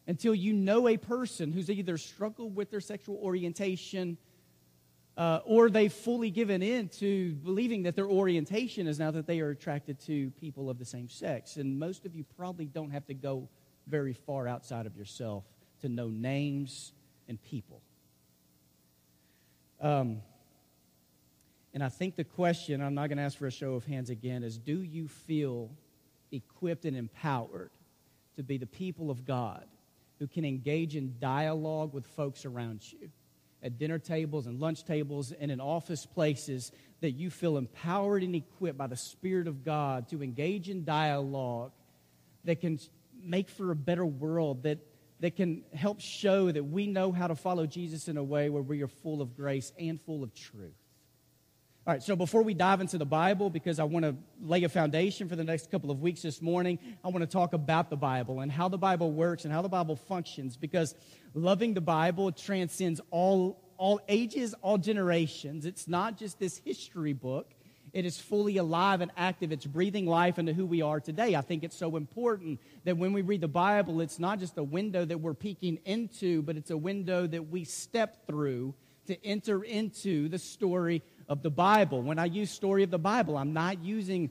until 0.07 0.35
you 0.35 0.53
know 0.53 0.89
a 0.89 0.99
person 0.99 1.53
who's 1.53 1.71
either 1.71 1.97
struggled 1.97 2.55
with 2.55 2.71
their 2.71 2.83
sexual 2.83 3.17
orientation 3.17 4.19
uh, 5.17 5.41
or 5.47 5.71
they've 5.71 5.91
fully 5.91 6.31
given 6.31 6.63
in 6.63 6.91
to 6.91 7.33
believing 7.37 7.85
that 7.85 7.97
their 7.97 8.07
orientation 8.07 8.87
is 8.87 8.99
now 8.99 9.11
that 9.11 9.27
they 9.27 9.41
are 9.41 9.49
attracted 9.49 9.99
to 10.01 10.31
people 10.33 10.69
of 10.69 10.79
the 10.79 10.85
same 10.85 11.09
sex. 11.09 11.57
And 11.57 11.79
most 11.79 12.05
of 12.05 12.15
you 12.15 12.27
probably 12.37 12.67
don't 12.67 12.91
have 12.91 13.07
to 13.07 13.15
go 13.15 13.49
very 13.87 14.13
far 14.13 14.47
outside 14.47 14.85
of 14.85 14.99
yourself 14.99 15.45
to 15.81 15.89
know 15.89 16.09
names 16.09 16.93
and 17.27 17.43
people. 17.43 17.81
Um, 19.81 20.21
and 21.75 21.83
I 21.83 21.89
think 21.89 22.17
the 22.17 22.25
question, 22.25 22.81
I'm 22.81 22.95
not 22.95 23.09
going 23.09 23.19
to 23.19 23.25
ask 23.25 23.37
for 23.39 23.47
a 23.47 23.53
show 23.53 23.75
of 23.75 23.85
hands 23.85 24.11
again, 24.11 24.43
is 24.43 24.59
do 24.59 24.83
you 24.83 25.09
feel 25.09 25.71
equipped 26.33 26.85
and 26.85 26.97
empowered 26.97 27.71
to 28.37 28.43
be 28.43 28.57
the 28.57 28.67
people 28.67 29.11
of 29.11 29.25
God 29.25 29.65
who 30.19 30.27
can 30.27 30.45
engage 30.45 30.97
in 30.97 31.15
dialogue 31.21 31.93
with 31.93 32.07
folks 32.07 32.45
around 32.45 32.81
you? 32.91 33.11
At 33.63 33.79
dinner 33.79 33.99
tables 33.99 34.47
and 34.47 34.61
lunch 34.61 34.85
tables 34.85 35.33
and 35.33 35.51
in 35.51 35.61
office 35.61 36.07
places, 36.07 36.73
that 37.01 37.13
you 37.13 37.31
feel 37.31 37.57
empowered 37.57 38.23
and 38.23 38.35
equipped 38.35 38.79
by 38.79 38.87
the 38.87 38.97
Spirit 38.97 39.47
of 39.47 39.65
God 39.65 40.09
to 40.09 40.23
engage 40.23 40.69
in 40.69 40.85
dialogue 40.85 41.73
that 42.45 42.61
can 42.61 42.79
make 43.23 43.49
for 43.49 43.71
a 43.71 43.77
better 43.77 44.07
world, 44.07 44.63
that, 44.63 44.79
that 45.21 45.37
can 45.37 45.65
help 45.75 46.01
show 46.01 46.51
that 46.51 46.65
we 46.65 46.87
know 46.87 47.13
how 47.13 47.27
to 47.27 47.35
follow 47.35 47.67
Jesus 47.67 48.09
in 48.09 48.17
a 48.17 48.23
way 48.23 48.49
where 48.49 48.63
we 48.63 48.83
are 48.83 48.89
full 48.89 49.21
of 49.21 49.37
grace 49.37 49.73
and 49.79 50.01
full 50.01 50.23
of 50.23 50.35
truth. 50.35 50.73
All 51.89 51.95
right, 51.95 52.03
so 52.03 52.15
before 52.17 52.43
we 52.43 52.53
dive 52.53 52.83
into 52.83 52.99
the 52.99 53.07
Bible, 53.07 53.49
because 53.49 53.79
I 53.79 53.85
want 53.85 54.05
to 54.05 54.15
lay 54.43 54.63
a 54.65 54.69
foundation 54.69 55.27
for 55.27 55.37
the 55.37 55.43
next 55.43 55.71
couple 55.71 55.91
of 55.91 56.03
weeks 56.03 56.21
this 56.21 56.43
morning, 56.43 56.79
I 57.03 57.09
want 57.09 57.23
to 57.23 57.27
talk 57.27 57.55
about 57.55 57.89
the 57.89 57.97
Bible 57.97 58.41
and 58.41 58.53
how 58.53 58.69
the 58.69 58.77
Bible 58.77 59.11
works 59.11 59.47
and 59.47 59.55
how 59.55 59.63
the 59.63 59.71
Bible 59.71 59.97
functions, 59.97 60.55
because 60.55 60.95
loving 61.33 61.73
the 61.73 61.81
Bible 61.81 62.31
transcends 62.31 63.01
all, 63.11 63.65
all 63.79 64.03
ages, 64.07 64.55
all 64.61 64.77
generations. 64.77 65.65
It's 65.65 65.89
not 65.89 66.19
just 66.19 66.39
this 66.39 66.59
history 66.59 67.15
book, 67.15 67.55
it 67.95 68.05
is 68.05 68.21
fully 68.21 68.59
alive 68.59 69.01
and 69.01 69.11
active. 69.17 69.51
It's 69.51 69.65
breathing 69.65 70.05
life 70.05 70.39
into 70.39 70.53
who 70.53 70.67
we 70.67 70.83
are 70.83 71.01
today. 71.01 71.37
I 71.37 71.41
think 71.41 71.65
it's 71.65 71.79
so 71.79 71.97
important 71.97 72.61
that 72.85 72.99
when 72.99 73.15
we 73.15 73.23
read 73.23 73.41
the 73.41 73.49
Bible, 73.49 74.03
it's 74.03 74.19
not 74.19 74.41
just 74.41 74.59
a 74.59 74.63
window 74.63 75.07
that 75.07 75.23
we're 75.23 75.33
peeking 75.33 75.79
into, 75.87 76.43
but 76.43 76.59
it's 76.59 76.71
a 76.71 76.77
window 76.77 77.27
that 77.27 77.49
we 77.49 77.65
step 77.65 78.27
through 78.27 78.75
to 79.09 79.27
enter 79.27 79.63
into 79.63 80.29
the 80.29 80.39
story 80.39 81.03
of 81.29 81.43
the 81.43 81.51
Bible. 81.51 82.03
When 82.03 82.19
I 82.19 82.27
use 82.27 82.51
story 82.51 82.83
of 82.83 82.91
the 82.91 82.99
Bible, 82.99 83.37
I'm 83.37 83.53
not 83.53 83.83
using 83.83 84.31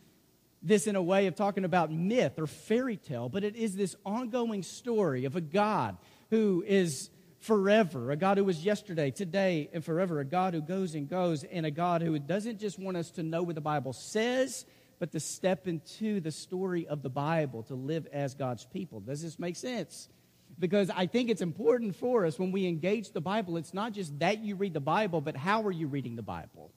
this 0.64 0.88
in 0.88 0.96
a 0.96 1.02
way 1.02 1.28
of 1.28 1.36
talking 1.36 1.66
about 1.66 1.92
myth 1.92 2.40
or 2.40 2.48
fairy 2.48 2.98
tale, 2.98 3.30
but 3.30 3.44
it 3.44 3.56
is 3.56 3.76
this 3.76 3.96
ongoing 4.06 4.64
story 4.64 5.26
of 5.26 5.36
a 5.36 5.42
God 5.42 5.98
who 6.30 6.64
is 6.66 7.10
forever, 7.40 8.12
a 8.12 8.16
God 8.16 8.38
who 8.38 8.44
was 8.44 8.64
yesterday, 8.66 9.12
today, 9.12 9.70
and 9.74 9.84
forever, 9.84 10.20
a 10.20 10.26
God 10.26 10.54
who 10.54 10.62
goes 10.62 10.96
and 10.96 11.08
goes, 11.08 11.44
and 11.44 11.66
a 11.66 11.72
God 11.72 12.02
who 12.02 12.18
doesn't 12.18 12.60
just 12.60 12.80
want 12.80 12.98
us 12.98 13.12
to 13.12 13.24
know 13.24 13.44
what 13.44 13.56
the 13.56 13.62
Bible 13.62 13.94
says, 13.94 14.66
but 15.00 15.12
to 15.12 15.20
step 15.20 15.68
into 15.68 16.20
the 16.20 16.32
story 16.32 16.88
of 16.88 17.04
the 17.04 17.10
Bible, 17.10 17.64
to 17.64 17.76
live 17.76 18.08
as 18.12 18.34
God's 18.34 18.66
people. 18.66 19.00
Does 19.00 19.22
this 19.22 19.38
make 19.38 19.56
sense? 19.56 20.10
Because 20.60 20.90
I 20.90 21.06
think 21.06 21.30
it's 21.30 21.42
important 21.42 21.96
for 21.96 22.26
us 22.26 22.40
when 22.40 22.52
we 22.52 22.66
engage 22.66 23.12
the 23.12 23.22
Bible, 23.22 23.58
it's 23.58 23.74
not 23.74 23.94
just 23.94 24.18
that 24.20 24.40
you 24.40 24.56
read 24.56 24.74
the 24.74 24.80
Bible, 24.80 25.22
but 25.22 25.38
how 25.38 25.62
are 25.64 25.72
you 25.72 25.88
reading 25.88 26.16
the 26.16 26.24
Bible? 26.24 26.72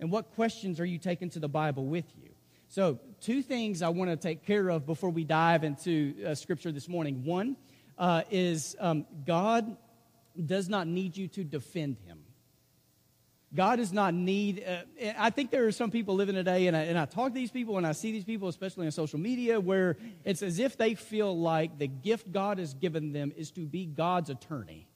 And 0.00 0.10
what 0.10 0.34
questions 0.34 0.80
are 0.80 0.84
you 0.84 0.98
taking 0.98 1.30
to 1.30 1.38
the 1.38 1.48
Bible 1.48 1.86
with 1.86 2.06
you? 2.20 2.30
So, 2.68 2.98
two 3.20 3.40
things 3.40 3.82
I 3.82 3.90
want 3.90 4.10
to 4.10 4.16
take 4.16 4.44
care 4.44 4.68
of 4.68 4.84
before 4.84 5.10
we 5.10 5.22
dive 5.22 5.62
into 5.62 6.14
uh, 6.26 6.34
Scripture 6.34 6.72
this 6.72 6.88
morning. 6.88 7.22
One 7.22 7.56
uh, 7.96 8.22
is 8.32 8.74
um, 8.80 9.06
God 9.24 9.76
does 10.44 10.68
not 10.68 10.88
need 10.88 11.16
you 11.16 11.28
to 11.28 11.44
defend 11.44 11.98
him. 12.04 12.23
God 13.54 13.76
does 13.76 13.92
not 13.92 14.14
need, 14.14 14.64
uh, 14.66 15.12
I 15.16 15.30
think 15.30 15.50
there 15.50 15.66
are 15.66 15.72
some 15.72 15.90
people 15.90 16.16
living 16.16 16.34
today, 16.34 16.66
and 16.66 16.76
I, 16.76 16.82
and 16.82 16.98
I 16.98 17.04
talk 17.04 17.28
to 17.28 17.34
these 17.34 17.52
people 17.52 17.78
and 17.78 17.86
I 17.86 17.92
see 17.92 18.10
these 18.10 18.24
people, 18.24 18.48
especially 18.48 18.86
on 18.86 18.92
social 18.92 19.20
media, 19.20 19.60
where 19.60 19.96
it's 20.24 20.42
as 20.42 20.58
if 20.58 20.76
they 20.76 20.94
feel 20.94 21.38
like 21.38 21.78
the 21.78 21.86
gift 21.86 22.32
God 22.32 22.58
has 22.58 22.74
given 22.74 23.12
them 23.12 23.32
is 23.36 23.52
to 23.52 23.60
be 23.60 23.86
God's 23.86 24.30
attorney. 24.30 24.88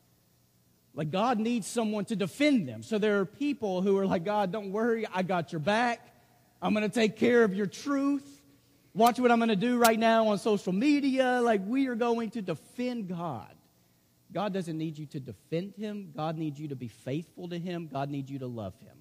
Like 0.93 1.13
God 1.13 1.39
needs 1.39 1.69
someone 1.69 2.07
to 2.07 2.17
defend 2.17 2.69
them. 2.69 2.83
So 2.83 2.99
there 2.99 3.21
are 3.21 3.25
people 3.25 3.83
who 3.83 3.97
are 3.99 4.07
like, 4.07 4.25
God, 4.25 4.51
don't 4.51 4.73
worry, 4.73 5.07
I 5.15 5.23
got 5.23 5.53
your 5.53 5.61
back. 5.61 6.13
I'm 6.61 6.75
going 6.75 6.89
to 6.89 6.93
take 6.93 7.17
care 7.17 7.45
of 7.45 7.55
your 7.55 7.67
truth. 7.67 8.27
Watch 8.95 9.21
what 9.21 9.31
I'm 9.31 9.39
going 9.39 9.51
to 9.51 9.57
do 9.57 9.79
right 9.79 9.99
now 9.99 10.29
on 10.29 10.39
social 10.39 10.73
media. 10.73 11.41
Like 11.41 11.61
we 11.65 11.87
are 11.87 11.95
going 11.95 12.31
to 12.31 12.43
defend 12.43 13.09
God. 13.09 13.55
God 14.33 14.53
doesn't 14.53 14.77
need 14.77 14.99
you 14.99 15.07
to 15.07 15.21
defend 15.21 15.75
him. 15.77 16.13
God 16.15 16.37
needs 16.37 16.61
you 16.61 16.69
to 16.69 16.77
be 16.77 16.89
faithful 16.89 17.49
to 17.49 17.59
him. 17.59 17.89
God 17.91 18.11
needs 18.11 18.31
you 18.31 18.39
to 18.41 18.47
love 18.47 18.75
him. 18.81 18.97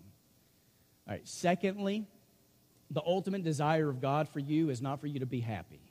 All 1.08 1.14
right, 1.14 1.28
secondly, 1.28 2.06
the 2.92 3.02
ultimate 3.06 3.44
desire 3.44 3.90
of 3.90 4.02
God 4.02 4.30
for 4.30 4.40
you 4.40 4.70
is 4.70 4.82
not 4.82 5.02
for 5.02 5.08
you 5.08 5.20
to 5.20 5.26
be 5.26 5.42
happy. 5.42 5.82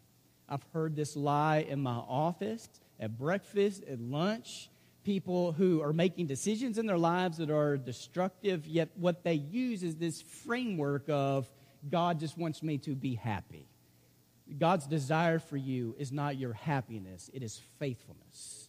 I've 0.49 0.65
heard 0.73 0.97
this 0.97 1.17
lie 1.17 1.67
in 1.69 1.81
my 1.83 1.97
office, 1.97 2.69
at 3.01 3.19
breakfast, 3.19 3.83
at 3.85 4.01
lunch. 4.01 4.71
People 5.05 5.53
who 5.53 5.83
are 5.83 5.93
making 5.93 6.27
decisions 6.27 6.79
in 6.79 6.87
their 6.87 6.99
lives 6.99 7.39
that 7.39 7.51
are 7.51 7.77
destructive, 7.77 8.67
yet 8.67 8.89
what 8.97 9.23
they 9.23 9.35
use 9.35 9.83
is 9.83 9.97
this 9.97 10.21
framework 10.21 11.05
of 11.09 11.49
God 11.89 12.19
just 12.19 12.37
wants 12.37 12.63
me 12.63 12.79
to 12.79 12.95
be 12.95 13.15
happy. 13.15 13.69
God's 14.59 14.87
desire 14.87 15.39
for 15.39 15.57
you 15.57 15.95
is 15.99 16.13
not 16.13 16.37
your 16.37 16.53
happiness, 16.53 17.31
it 17.33 17.43
is 17.43 17.61
faithfulness. 17.79 18.66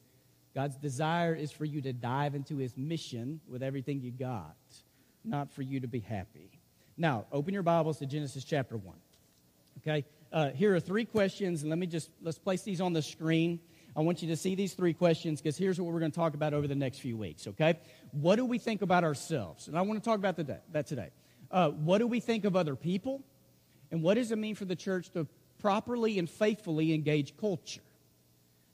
God's 0.58 0.78
desire 0.78 1.36
is 1.36 1.52
for 1.52 1.66
you 1.66 1.82
to 1.82 1.94
dive 1.94 2.34
into 2.34 2.58
his 2.58 2.76
mission 2.76 3.40
with 3.48 3.62
everything 3.62 4.02
you 4.02 4.10
got, 4.10 4.56
not 5.24 5.52
for 5.52 5.62
you 5.62 5.82
to 5.82 5.88
be 5.88 6.00
happy. 6.00 6.50
Now, 6.98 7.28
open 7.32 7.54
your 7.54 7.62
Bibles 7.62 8.00
to 8.00 8.08
Genesis 8.08 8.44
chapter 8.44 8.76
1. 8.76 8.96
Okay? 9.78 10.04
Uh, 10.34 10.50
here 10.50 10.74
are 10.74 10.80
three 10.80 11.06
questions, 11.06 11.62
and 11.62 11.70
let 11.70 11.78
me 11.78 11.86
just 11.86 12.10
let's 12.24 12.40
place 12.40 12.64
these 12.64 12.82
on 12.82 12.92
the 12.92 13.04
screen. 13.04 13.60
I 13.96 14.02
want 14.02 14.24
you 14.24 14.30
to 14.30 14.36
see 14.36 14.56
these 14.56 14.74
three 14.74 14.96
questions 14.96 15.40
because 15.40 15.58
here's 15.58 15.80
what 15.80 15.94
we're 15.94 16.00
going 16.00 16.12
to 16.12 16.18
talk 16.18 16.34
about 16.34 16.56
over 16.56 16.68
the 16.68 16.74
next 16.74 17.02
few 17.02 17.18
weeks, 17.18 17.46
okay? 17.46 17.78
What 18.10 18.38
do 18.38 18.46
we 18.46 18.58
think 18.58 18.82
about 18.82 19.04
ourselves? 19.04 19.68
And 19.68 19.78
I 19.78 19.82
want 19.82 20.04
to 20.04 20.10
talk 20.10 20.18
about 20.18 20.38
that 20.72 20.88
today. 20.88 21.12
Uh, 21.52 21.70
what 21.70 22.00
do 22.00 22.08
we 22.08 22.20
think 22.20 22.46
of 22.46 22.56
other 22.56 22.76
people? 22.76 23.22
And 23.92 24.02
what 24.02 24.16
does 24.16 24.32
it 24.32 24.40
mean 24.40 24.56
for 24.56 24.66
the 24.66 24.76
church 24.76 25.12
to 25.12 25.28
properly 25.60 26.18
and 26.18 26.28
faithfully 26.28 26.96
engage 26.96 27.38
culture? 27.38 27.82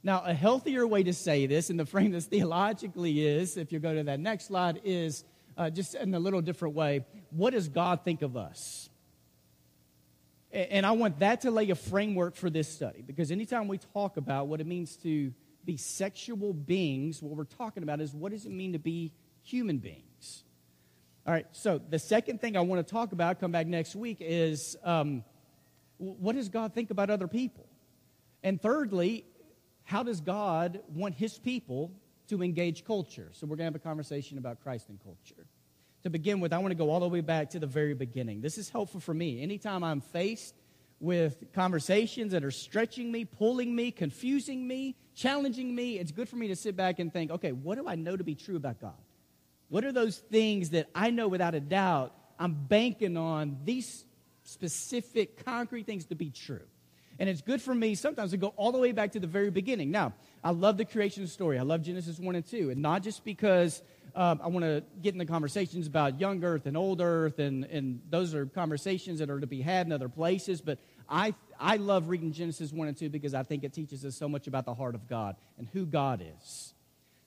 Now, 0.06 0.22
a 0.26 0.34
healthier 0.34 0.86
way 0.86 1.04
to 1.04 1.14
say 1.14 1.46
this, 1.46 1.70
and 1.70 1.80
the 1.80 1.86
frame 1.86 2.12
this 2.12 2.26
theologically 2.26 3.26
is, 3.26 3.56
if 3.56 3.72
you 3.72 3.80
go 3.80 3.94
to 3.96 4.04
that 4.04 4.20
next 4.20 4.48
slide, 4.48 4.82
is 4.84 5.24
uh, 5.58 5.70
just 5.70 5.96
in 5.96 6.14
a 6.14 6.20
little 6.20 6.42
different 6.42 6.76
way. 6.76 7.06
What 7.30 7.52
does 7.52 7.70
God 7.70 8.04
think 8.04 8.22
of 8.22 8.36
us? 8.36 8.90
And 10.52 10.86
I 10.86 10.92
want 10.92 11.20
that 11.20 11.42
to 11.42 11.52
lay 11.52 11.70
a 11.72 11.76
framework 11.76 12.36
for 12.36 12.50
this 12.50 12.68
study 12.68 13.02
because 13.02 13.32
anytime 13.32 13.68
we 13.68 13.80
talk 13.80 14.18
about 14.18 14.48
what 14.48 14.62
it 14.62 14.68
means 14.68 14.98
to 14.98 15.34
be 15.66 15.78
sexual 15.78 16.54
beings, 16.54 17.24
what 17.24 17.36
we're 17.36 17.46
talking 17.46 17.82
about 17.82 18.02
is 18.02 18.14
what 18.14 18.32
does 18.32 18.46
it 18.46 18.52
mean 18.52 18.74
to 18.74 18.80
be 18.80 19.14
human 19.42 19.78
beings? 19.78 20.44
All 21.26 21.34
right, 21.34 21.48
so 21.54 21.80
the 21.90 21.98
second 21.98 22.40
thing 22.40 22.56
I 22.56 22.62
want 22.62 22.86
to 22.86 22.92
talk 22.92 23.14
about, 23.14 23.40
come 23.40 23.52
back 23.52 23.66
next 23.66 23.96
week, 23.96 24.18
is 24.20 24.76
um, 24.84 25.24
what 25.98 26.36
does 26.36 26.50
God 26.50 26.74
think 26.74 26.92
about 26.92 27.10
other 27.10 27.28
people? 27.28 27.66
And 28.44 28.62
thirdly, 28.62 29.26
how 29.84 30.04
does 30.04 30.22
God 30.22 30.82
want 30.94 31.16
his 31.16 31.38
people 31.38 31.92
to 32.28 32.42
engage 32.42 32.86
culture? 32.86 33.30
So 33.34 33.46
we're 33.46 33.58
going 33.58 33.66
to 33.66 33.74
have 33.74 33.76
a 33.76 33.80
conversation 33.80 34.38
about 34.38 34.62
Christ 34.62 34.90
and 34.90 35.02
culture. 35.04 35.46
To 36.04 36.10
begin 36.10 36.40
with, 36.40 36.52
I 36.52 36.58
want 36.58 36.72
to 36.72 36.76
go 36.76 36.90
all 36.90 37.00
the 37.00 37.08
way 37.08 37.22
back 37.22 37.52
to 37.52 37.60
the 37.60 37.68
very 37.68 37.94
beginning. 37.94 38.42
This 38.42 38.58
is 38.58 38.70
helpful 38.70 39.00
for 39.00 39.14
me. 39.14 39.42
Anytime 39.42 39.84
I'm 39.84 40.02
faced 40.02 40.56
with 41.00 41.52
conversations 41.54 42.32
that 42.32 42.44
are 42.44 42.52
stretching 42.52 43.12
me, 43.12 43.26
pulling 43.26 43.76
me, 43.76 43.92
confusing 43.92 44.68
me, 44.68 44.96
challenging 45.16 45.74
me, 45.74 46.00
it's 46.00 46.12
good 46.12 46.30
for 46.30 46.36
me 46.38 46.48
to 46.48 46.56
sit 46.56 46.76
back 46.76 47.00
and 47.00 47.12
think, 47.12 47.32
okay, 47.32 47.52
what 47.52 47.78
do 47.78 47.88
I 47.88 47.96
know 47.96 48.16
to 48.16 48.24
be 48.24 48.36
true 48.36 48.56
about 48.56 48.80
God? 48.80 48.94
What 49.70 49.84
are 49.86 49.92
those 49.92 50.18
things 50.18 50.72
that 50.72 50.88
I 50.94 51.10
know 51.10 51.28
without 51.28 51.56
a 51.56 51.60
doubt 51.60 52.14
I'm 52.40 52.54
banking 52.54 53.18
on 53.18 53.58
these 53.64 54.06
specific, 54.44 55.44
concrete 55.46 55.86
things 55.86 56.06
to 56.06 56.16
be 56.16 56.30
true? 56.30 56.62
And 57.24 57.30
it's 57.30 57.42
good 57.42 57.62
for 57.62 57.74
me 57.74 57.96
sometimes 57.96 58.32
to 58.32 58.38
go 58.38 58.48
all 58.58 58.74
the 58.74 58.78
way 58.78 58.92
back 58.92 59.14
to 59.14 59.20
the 59.22 59.28
very 59.28 59.50
beginning. 59.50 59.92
Now, 59.92 60.12
I 60.44 60.52
love 60.52 60.76
the 60.76 60.84
creation 60.84 61.26
story. 61.26 61.58
I 61.58 61.62
love 61.62 61.82
Genesis 61.82 62.20
1 62.20 62.36
and 62.36 62.46
2. 62.46 62.72
And 62.72 62.82
not 62.82 63.02
just 63.02 63.24
because 63.24 63.82
um, 64.14 64.42
I 64.44 64.48
want 64.48 64.66
to 64.66 64.84
get 65.02 65.14
in 65.14 65.20
the 65.20 65.26
conversations 65.26 65.88
about 65.88 66.20
young 66.20 66.44
earth 66.44 66.66
and 66.66 66.76
old 66.76 67.00
earth, 67.00 67.40
and, 67.40 67.64
and 67.64 68.02
those 68.10 68.36
are 68.36 68.46
conversations 68.46 69.20
that 69.20 69.30
are 69.30 69.40
to 69.40 69.48
be 69.48 69.62
had 69.62 69.86
in 69.86 69.94
other 69.94 70.10
places, 70.10 70.60
but 70.60 70.80
I, 71.08 71.34
I 71.58 71.78
love 71.78 72.10
reading 72.10 72.34
Genesis 72.34 72.74
1 72.74 72.90
and 72.90 72.98
2 72.98 73.08
because 73.08 73.34
I 73.34 73.44
think 73.44 73.64
it 73.64 73.72
teaches 73.72 74.04
us 74.04 74.18
so 74.18 74.28
much 74.28 74.48
about 74.48 74.66
the 74.66 74.74
heart 74.74 74.94
of 74.94 75.08
God 75.08 75.38
and 75.58 75.70
who 75.72 75.86
God 75.86 76.22
is. 76.42 76.73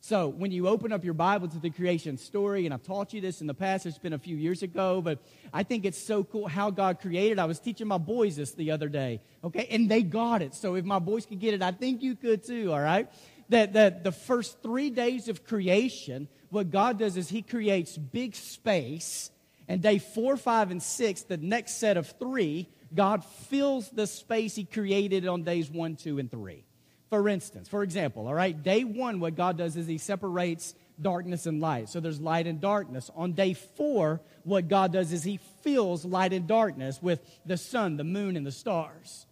So 0.07 0.29
when 0.29 0.53
you 0.53 0.69
open 0.69 0.93
up 0.93 1.05
your 1.05 1.15
Bible 1.15 1.49
to 1.49 1.59
the 1.59 1.69
creation 1.69 2.17
story, 2.17 2.65
and 2.65 2.73
I've 2.73 2.85
taught 2.85 3.13
you 3.13 3.21
this 3.21 3.41
in 3.41 3.49
the 3.49 3.55
past, 3.55 3.87
it's 3.87 3.99
been 3.99 4.13
a 4.13 4.21
few 4.21 4.37
years 4.37 4.63
ago, 4.63 5.03
but 5.03 5.19
I 5.53 5.65
think 5.65 5.85
it's 5.85 5.99
so 5.99 6.23
cool 6.23 6.47
how 6.47 6.71
God 6.71 7.01
created. 7.01 7.41
I 7.41 7.47
was 7.47 7.59
teaching 7.59 7.89
my 7.89 7.99
boys 7.99 8.37
this 8.37 8.53
the 8.53 8.71
other 8.71 8.89
day, 8.89 9.21
okay, 9.43 9.67
and 9.69 9.89
they 9.89 10.05
got 10.05 10.43
it. 10.43 10.55
So 10.55 10.77
if 10.77 10.85
my 10.85 11.01
boys 11.01 11.27
could 11.27 11.41
get 11.41 11.55
it, 11.55 11.61
I 11.61 11.73
think 11.73 12.05
you 12.05 12.15
could 12.15 12.45
too, 12.45 12.73
all 12.73 12.81
right? 12.81 13.11
That, 13.49 13.73
that 13.73 14.05
the 14.05 14.13
first 14.13 14.63
three 14.63 14.91
days 14.91 15.27
of 15.27 15.45
creation, 15.45 16.29
what 16.51 16.71
God 16.71 17.01
does 17.01 17.17
is 17.17 17.29
He 17.29 17.43
creates 17.43 17.99
big 17.99 18.37
space, 18.37 19.33
and 19.67 19.83
day 19.83 19.99
four, 19.99 20.37
five, 20.37 20.71
and 20.71 20.81
six, 20.81 21.23
the 21.23 21.37
next 21.37 21.79
set 21.79 21.97
of 21.97 22.15
three, 22.21 22.69
God 22.95 23.25
fills 23.25 23.91
the 23.91 24.07
space 24.07 24.55
He 24.55 24.67
created 24.67 25.27
on 25.27 25.43
days 25.43 25.69
one, 25.69 25.97
two, 25.97 26.21
and 26.21 26.31
three. 26.31 26.63
For 27.11 27.29
instance, 27.29 27.69
for 27.69 27.83
example, 27.83 28.27
all 28.27 28.35
right, 28.35 28.61
day 28.61 28.83
one, 28.83 29.21
what 29.21 29.37
God 29.37 29.57
does 29.57 29.77
is 29.77 29.87
He 29.87 29.99
separates 29.99 30.75
darkness 31.01 31.47
and 31.47 31.61
light. 31.61 31.89
So 31.89 32.01
there's 32.01 32.21
light 32.21 32.47
and 32.47 32.61
darkness. 32.61 33.11
On 33.15 33.33
day 33.33 33.55
four, 33.55 34.21
what 34.43 34.69
God 34.69 34.93
does 34.93 35.13
is 35.13 35.23
He 35.23 35.39
fills 35.63 36.05
light 36.05 36.33
and 36.33 36.49
darkness 36.49 37.01
with 37.01 37.21
the 37.45 37.57
sun, 37.57 37.97
the 37.97 38.05
moon, 38.05 38.37
and 38.37 38.45
the 38.45 38.53
stars. 38.53 39.27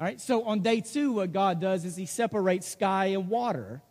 All 0.00 0.06
right, 0.06 0.20
so 0.20 0.44
on 0.44 0.60
day 0.60 0.80
two, 0.80 1.12
what 1.12 1.32
God 1.32 1.60
does 1.60 1.84
is 1.84 1.96
He 1.96 2.06
separates 2.06 2.68
sky 2.68 3.06
and 3.06 3.28
water. 3.28 3.82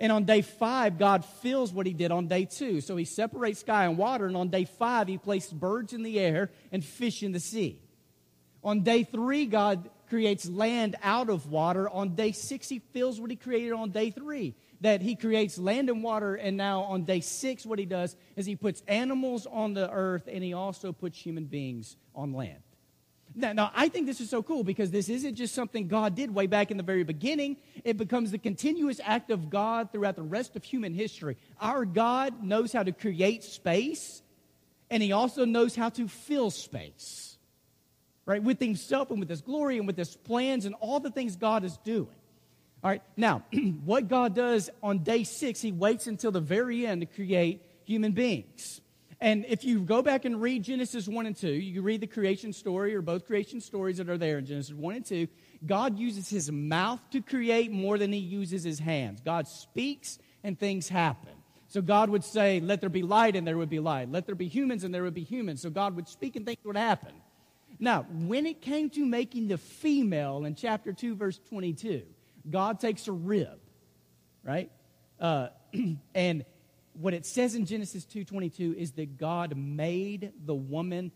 And 0.00 0.10
on 0.12 0.24
day 0.24 0.42
five, 0.42 0.98
God 0.98 1.24
fills 1.24 1.72
what 1.72 1.86
He 1.86 1.94
did 1.94 2.10
on 2.10 2.26
day 2.26 2.44
two. 2.44 2.82
So 2.82 2.96
He 2.96 3.06
separates 3.06 3.60
sky 3.60 3.84
and 3.84 3.96
water. 3.96 4.26
And 4.26 4.36
on 4.36 4.48
day 4.48 4.64
five, 4.64 5.08
He 5.08 5.16
placed 5.16 5.58
birds 5.58 5.94
in 5.94 6.02
the 6.02 6.20
air 6.20 6.50
and 6.72 6.84
fish 6.84 7.22
in 7.22 7.32
the 7.32 7.40
sea. 7.40 7.78
On 8.62 8.82
day 8.82 9.04
three, 9.04 9.46
God 9.46 9.88
creates 10.08 10.48
land 10.48 10.96
out 11.02 11.28
of 11.28 11.50
water. 11.50 11.88
On 11.88 12.14
day 12.14 12.32
six, 12.32 12.68
he 12.68 12.78
fills 12.78 13.20
what 13.20 13.30
he 13.30 13.36
created 13.36 13.72
on 13.72 13.90
day 13.90 14.10
three. 14.10 14.54
That 14.80 15.00
he 15.00 15.16
creates 15.16 15.56
land 15.56 15.88
and 15.88 16.02
water, 16.02 16.34
and 16.34 16.56
now 16.56 16.82
on 16.82 17.04
day 17.04 17.20
six, 17.20 17.64
what 17.64 17.78
he 17.78 17.86
does 17.86 18.16
is 18.36 18.44
he 18.44 18.56
puts 18.56 18.82
animals 18.86 19.46
on 19.46 19.72
the 19.72 19.90
earth 19.90 20.28
and 20.30 20.44
he 20.44 20.52
also 20.52 20.92
puts 20.92 21.18
human 21.18 21.44
beings 21.44 21.96
on 22.14 22.34
land. 22.34 22.58
Now, 23.34 23.52
now, 23.52 23.72
I 23.74 23.88
think 23.88 24.06
this 24.06 24.20
is 24.20 24.30
so 24.30 24.42
cool 24.42 24.62
because 24.62 24.90
this 24.90 25.08
isn't 25.08 25.34
just 25.34 25.54
something 25.54 25.88
God 25.88 26.14
did 26.14 26.32
way 26.32 26.46
back 26.46 26.70
in 26.70 26.76
the 26.76 26.82
very 26.82 27.02
beginning. 27.02 27.56
It 27.82 27.96
becomes 27.96 28.30
the 28.30 28.38
continuous 28.38 29.00
act 29.02 29.30
of 29.30 29.50
God 29.50 29.90
throughout 29.90 30.14
the 30.16 30.22
rest 30.22 30.54
of 30.54 30.62
human 30.62 30.94
history. 30.94 31.36
Our 31.60 31.84
God 31.84 32.44
knows 32.44 32.72
how 32.72 32.84
to 32.84 32.92
create 32.92 33.42
space, 33.42 34.22
and 34.90 35.02
He 35.02 35.12
also 35.12 35.44
knows 35.44 35.74
how 35.74 35.88
to 35.90 36.06
fill 36.06 36.50
space 36.50 37.33
right? 38.26 38.42
With 38.42 38.60
himself 38.60 39.10
and 39.10 39.20
with 39.20 39.28
his 39.28 39.40
glory 39.40 39.78
and 39.78 39.86
with 39.86 39.96
his 39.96 40.16
plans 40.16 40.64
and 40.64 40.74
all 40.80 41.00
the 41.00 41.10
things 41.10 41.36
God 41.36 41.64
is 41.64 41.76
doing. 41.78 42.08
All 42.82 42.90
right, 42.90 43.02
now, 43.16 43.42
what 43.84 44.08
God 44.08 44.34
does 44.34 44.70
on 44.82 44.98
day 44.98 45.24
six, 45.24 45.60
he 45.60 45.72
waits 45.72 46.06
until 46.06 46.30
the 46.30 46.40
very 46.40 46.86
end 46.86 47.00
to 47.00 47.06
create 47.06 47.62
human 47.84 48.12
beings. 48.12 48.80
And 49.20 49.46
if 49.48 49.64
you 49.64 49.80
go 49.80 50.02
back 50.02 50.26
and 50.26 50.42
read 50.42 50.64
Genesis 50.64 51.08
1 51.08 51.24
and 51.24 51.34
2, 51.34 51.48
you 51.48 51.80
read 51.80 52.02
the 52.02 52.06
creation 52.06 52.52
story 52.52 52.94
or 52.94 53.00
both 53.00 53.26
creation 53.26 53.60
stories 53.60 53.96
that 53.96 54.10
are 54.10 54.18
there 54.18 54.38
in 54.38 54.44
Genesis 54.44 54.74
1 54.74 54.94
and 54.96 55.04
2. 55.04 55.28
God 55.64 55.98
uses 55.98 56.28
his 56.28 56.52
mouth 56.52 57.00
to 57.10 57.22
create 57.22 57.72
more 57.72 57.96
than 57.96 58.12
he 58.12 58.18
uses 58.18 58.64
his 58.64 58.78
hands. 58.78 59.20
God 59.24 59.48
speaks 59.48 60.18
and 60.42 60.58
things 60.58 60.90
happen. 60.90 61.32
So 61.68 61.80
God 61.80 62.10
would 62.10 62.22
say, 62.22 62.60
Let 62.60 62.80
there 62.80 62.90
be 62.90 63.02
light, 63.02 63.34
and 63.34 63.46
there 63.46 63.56
would 63.56 63.70
be 63.70 63.80
light. 63.80 64.10
Let 64.10 64.26
there 64.26 64.34
be 64.34 64.46
humans, 64.46 64.84
and 64.84 64.94
there 64.94 65.02
would 65.02 65.14
be 65.14 65.24
humans. 65.24 65.62
So 65.62 65.70
God 65.70 65.96
would 65.96 66.06
speak 66.06 66.36
and 66.36 66.44
things 66.44 66.58
would 66.64 66.76
happen. 66.76 67.12
Now, 67.84 68.06
when 68.10 68.46
it 68.46 68.62
came 68.62 68.88
to 68.90 69.04
making 69.04 69.48
the 69.48 69.58
female 69.58 70.46
in 70.46 70.54
chapter 70.54 70.94
2, 70.94 71.16
verse 71.16 71.38
22, 71.50 72.02
God 72.48 72.80
takes 72.80 73.06
a 73.08 73.12
rib, 73.12 73.60
right? 74.42 74.70
Uh, 75.20 75.48
and 76.14 76.46
what 76.94 77.12
it 77.12 77.26
says 77.26 77.54
in 77.54 77.66
Genesis 77.66 78.06
2:22 78.06 78.74
is 78.74 78.92
that 78.92 79.18
God 79.18 79.54
made 79.56 80.32
the 80.46 80.54
woman 80.54 81.12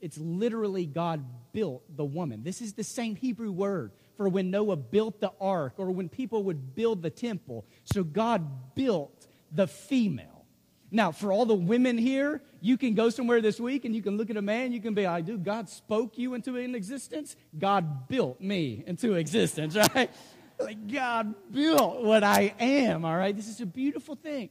it's 0.00 0.18
literally 0.18 0.84
God 0.84 1.24
built 1.52 1.82
the 1.96 2.04
woman. 2.04 2.42
This 2.42 2.60
is 2.60 2.74
the 2.74 2.84
same 2.84 3.16
Hebrew 3.16 3.50
word 3.50 3.92
for 4.18 4.28
when 4.28 4.50
Noah 4.50 4.76
built 4.76 5.20
the 5.20 5.32
ark 5.40 5.74
or 5.78 5.92
when 5.92 6.10
people 6.10 6.42
would 6.42 6.74
build 6.74 7.00
the 7.00 7.08
temple. 7.08 7.64
So 7.84 8.04
God 8.04 8.74
built 8.74 9.26
the 9.50 9.66
female. 9.66 10.44
Now, 10.90 11.10
for 11.10 11.32
all 11.32 11.46
the 11.46 11.54
women 11.54 11.96
here, 11.96 12.42
you 12.64 12.78
can 12.78 12.94
go 12.94 13.10
somewhere 13.10 13.42
this 13.42 13.60
week 13.60 13.84
and 13.84 13.94
you 13.94 14.00
can 14.00 14.16
look 14.16 14.30
at 14.30 14.38
a 14.38 14.42
man, 14.42 14.72
you 14.72 14.80
can 14.80 14.94
be 14.94 15.04
like, 15.04 15.26
dude, 15.26 15.44
God 15.44 15.68
spoke 15.68 16.16
you 16.16 16.32
into 16.32 16.56
an 16.56 16.74
existence. 16.74 17.36
God 17.58 18.08
built 18.08 18.40
me 18.40 18.82
into 18.86 19.16
existence, 19.16 19.76
right? 19.94 20.10
Like 20.58 20.90
God 20.90 21.34
built 21.52 22.02
what 22.02 22.24
I 22.24 22.54
am, 22.58 23.04
all 23.04 23.18
right? 23.18 23.36
This 23.36 23.48
is 23.48 23.60
a 23.60 23.66
beautiful 23.66 24.14
thing. 24.14 24.48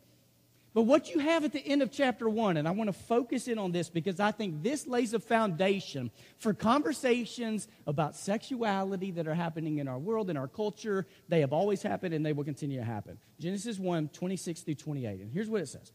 But 0.76 0.84
what 0.84 1.10
you 1.10 1.22
have 1.22 1.44
at 1.44 1.54
the 1.54 1.60
end 1.60 1.82
of 1.82 1.92
chapter 1.92 2.30
one, 2.30 2.58
and 2.58 2.68
I 2.68 2.72
want 2.72 2.88
to 2.88 2.94
focus 2.94 3.48
in 3.48 3.58
on 3.58 3.72
this 3.72 3.90
because 3.90 4.20
I 4.20 4.30
think 4.30 4.62
this 4.62 4.86
lays 4.86 5.16
a 5.16 5.20
foundation 5.20 6.12
for 6.38 6.54
conversations 6.54 7.68
about 7.88 8.16
sexuality 8.16 9.10
that 9.10 9.28
are 9.28 9.34
happening 9.34 9.80
in 9.80 9.88
our 9.88 9.98
world, 9.98 10.30
in 10.30 10.38
our 10.38 10.48
culture. 10.48 11.08
They 11.30 11.40
have 11.40 11.52
always 11.52 11.82
happened 11.82 12.14
and 12.14 12.24
they 12.24 12.34
will 12.34 12.44
continue 12.44 12.78
to 12.78 12.86
happen. 12.86 13.18
Genesis 13.40 13.80
1 13.80 14.10
26 14.10 14.62
through 14.62 14.76
28. 14.76 15.20
And 15.22 15.32
here's 15.32 15.50
what 15.50 15.62
it 15.62 15.68
says 15.68 15.92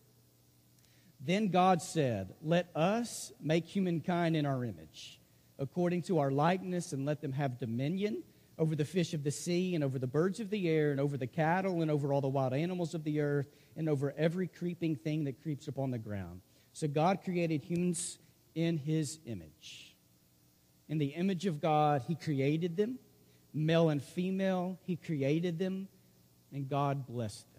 Then 1.21 1.49
God 1.49 1.83
said, 1.83 2.35
Let 2.43 2.69
us 2.75 3.33
make 3.41 3.67
humankind 3.67 4.37
in 4.37 4.47
our 4.47 4.65
image, 4.65 5.21
according 5.59 6.03
to 6.03 6.19
our 6.19 6.31
likeness, 6.31 6.93
and 6.93 7.05
let 7.05 7.21
them 7.21 7.33
have 7.33 7.59
dominion 7.59 8.23
over 8.59 8.75
the 8.75 8.85
fish 8.85 9.15
of 9.15 9.23
the 9.23 9.31
sea, 9.31 9.75
and 9.75 9.85
over 9.85 9.99
the 9.99 10.07
birds 10.07 10.41
of 10.41 10.51
the 10.51 10.69
air, 10.69 10.91
and 10.91 11.01
over 11.01 11.17
the 11.17 11.27
cattle, 11.27 11.83
and 11.83 11.91
over 11.91 12.13
all 12.13 12.21
the 12.21 12.29
wild 12.29 12.53
animals 12.53 12.95
of 12.95 13.05
the 13.05 13.21
earth 13.21 13.49
and 13.79 13.89
over 13.89 14.13
every 14.19 14.49
creeping 14.49 14.97
thing 14.97 15.25
that 15.25 15.41
creeps 15.41 15.69
upon 15.69 15.93
the 15.93 15.99
ground. 15.99 16.43
So 16.73 16.89
God 16.89 17.21
created 17.25 17.63
humans 17.63 18.19
in 18.55 18.77
his 18.77 19.21
image. 19.25 19.95
In 20.89 20.99
the 20.99 21.07
image 21.07 21.47
of 21.47 21.61
God, 21.61 22.03
he 22.07 22.17
created 22.17 22.77
them. 22.77 22.99
Male 23.55 23.91
and 23.91 24.03
female, 24.03 24.79
he 24.85 24.97
created 24.97 25.59
them, 25.59 25.89
and 26.53 26.69
God 26.69 27.07
blessed 27.07 27.51
them. 27.53 27.58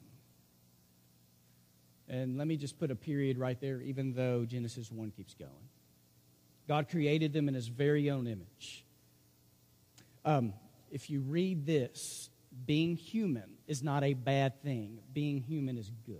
And 2.09 2.37
let 2.37 2.47
me 2.47 2.57
just 2.57 2.79
put 2.79 2.89
a 2.89 2.95
period 2.95 3.37
right 3.37 3.59
there, 3.61 3.81
even 3.81 4.13
though 4.13 4.43
Genesis 4.43 4.91
1 4.91 5.11
keeps 5.11 5.35
going. 5.35 5.51
God 6.67 6.89
created 6.89 7.33
them 7.33 7.47
in 7.47 7.53
his 7.53 7.67
very 7.67 8.09
own 8.09 8.27
image. 8.27 8.83
Um, 10.25 10.53
if 10.91 11.09
you 11.09 11.21
read 11.21 11.65
this, 11.65 12.29
being 12.65 12.95
human 12.95 13.57
is 13.67 13.83
not 13.83 14.03
a 14.03 14.13
bad 14.13 14.61
thing. 14.63 14.99
Being 15.13 15.39
human 15.39 15.77
is 15.77 15.91
good. 16.05 16.19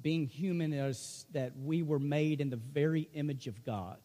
Being 0.00 0.26
human 0.26 0.72
is 0.72 1.26
that 1.32 1.52
we 1.56 1.82
were 1.82 1.98
made 1.98 2.40
in 2.40 2.50
the 2.50 2.56
very 2.56 3.08
image 3.14 3.46
of 3.46 3.64
God. 3.64 3.96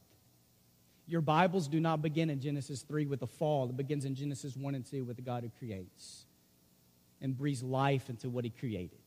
Your 1.05 1.21
Bibles 1.21 1.67
do 1.67 1.79
not 1.79 2.01
begin 2.01 2.29
in 2.29 2.39
Genesis 2.39 2.81
3 2.83 3.05
with 3.05 3.19
the 3.19 3.27
fall, 3.27 3.69
it 3.69 3.77
begins 3.77 4.05
in 4.05 4.15
Genesis 4.15 4.55
1 4.55 4.75
and 4.75 4.85
2 4.85 5.03
with 5.03 5.17
the 5.17 5.21
God 5.21 5.43
who 5.43 5.51
creates 5.59 6.25
and 7.21 7.37
breathes 7.37 7.61
life 7.61 8.09
into 8.09 8.29
what 8.29 8.45
he 8.45 8.49
created. 8.49 9.02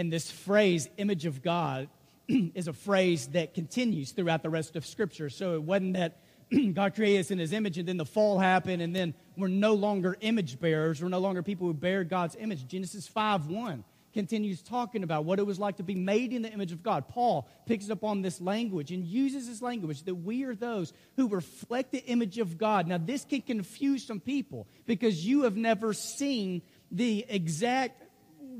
And 0.00 0.10
this 0.10 0.30
phrase, 0.30 0.88
image 0.96 1.26
of 1.26 1.42
God, 1.42 1.90
is 2.28 2.68
a 2.68 2.72
phrase 2.72 3.26
that 3.28 3.52
continues 3.52 4.12
throughout 4.12 4.42
the 4.42 4.48
rest 4.48 4.74
of 4.74 4.86
Scripture. 4.86 5.28
So 5.28 5.52
it 5.52 5.62
wasn't 5.62 5.92
that 5.92 6.22
God 6.72 6.94
created 6.94 7.20
us 7.20 7.30
in 7.30 7.38
his 7.38 7.52
image, 7.52 7.76
and 7.76 7.86
then 7.86 7.98
the 7.98 8.06
fall 8.06 8.38
happened, 8.38 8.80
and 8.80 8.96
then 8.96 9.12
we're 9.36 9.48
no 9.48 9.74
longer 9.74 10.16
image 10.22 10.58
bearers. 10.58 11.02
We're 11.02 11.10
no 11.10 11.18
longer 11.18 11.42
people 11.42 11.66
who 11.66 11.74
bear 11.74 12.02
God's 12.02 12.34
image. 12.36 12.66
Genesis 12.66 13.06
5 13.08 13.48
1 13.48 13.84
continues 14.14 14.62
talking 14.62 15.02
about 15.02 15.26
what 15.26 15.38
it 15.38 15.44
was 15.44 15.58
like 15.58 15.76
to 15.76 15.82
be 15.82 15.94
made 15.94 16.32
in 16.32 16.40
the 16.40 16.50
image 16.50 16.72
of 16.72 16.82
God. 16.82 17.06
Paul 17.08 17.46
picks 17.66 17.90
up 17.90 18.02
on 18.02 18.22
this 18.22 18.40
language 18.40 18.92
and 18.92 19.04
uses 19.04 19.48
this 19.48 19.60
language 19.60 20.02
that 20.04 20.14
we 20.14 20.44
are 20.44 20.54
those 20.54 20.94
who 21.16 21.28
reflect 21.28 21.92
the 21.92 22.02
image 22.06 22.38
of 22.38 22.56
God. 22.56 22.86
Now, 22.86 22.96
this 22.96 23.26
can 23.26 23.42
confuse 23.42 24.06
some 24.06 24.18
people 24.18 24.66
because 24.86 25.26
you 25.26 25.42
have 25.42 25.56
never 25.56 25.92
seen 25.92 26.62
the 26.90 27.26
exact 27.28 28.02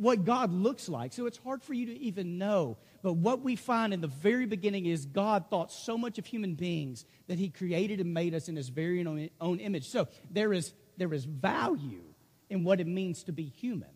what 0.01 0.25
God 0.25 0.51
looks 0.51 0.89
like. 0.89 1.13
So 1.13 1.27
it's 1.27 1.37
hard 1.37 1.63
for 1.63 1.75
you 1.75 1.87
to 1.87 1.99
even 1.99 2.39
know. 2.39 2.79
But 3.03 3.15
what 3.15 3.43
we 3.43 3.55
find 3.55 3.93
in 3.93 4.01
the 4.01 4.07
very 4.07 4.47
beginning 4.47 4.87
is 4.87 5.05
God 5.05 5.51
thought 5.51 5.71
so 5.71 5.99
much 5.99 6.19
of 6.19 6.25
human 6.25 6.55
beings 6.55 7.05
that 7.29 7.39
he 7.39 7.51
created 7.51 8.01
and 8.01 8.15
made 8.15 8.35
us 8.35 8.49
in 8.49 8.57
his 8.57 8.71
very 8.71 9.05
own, 9.41 9.61
image. 9.61 9.89
So 9.89 10.09
there 10.31 10.55
is, 10.55 10.73
there 10.97 11.13
is 11.13 11.27
value 11.27 12.03
in 12.49 12.65
what 12.65 12.81
it 12.81 12.87
means 12.87 13.25
to 13.25 13.33
be 13.33 13.45
human. 13.45 13.91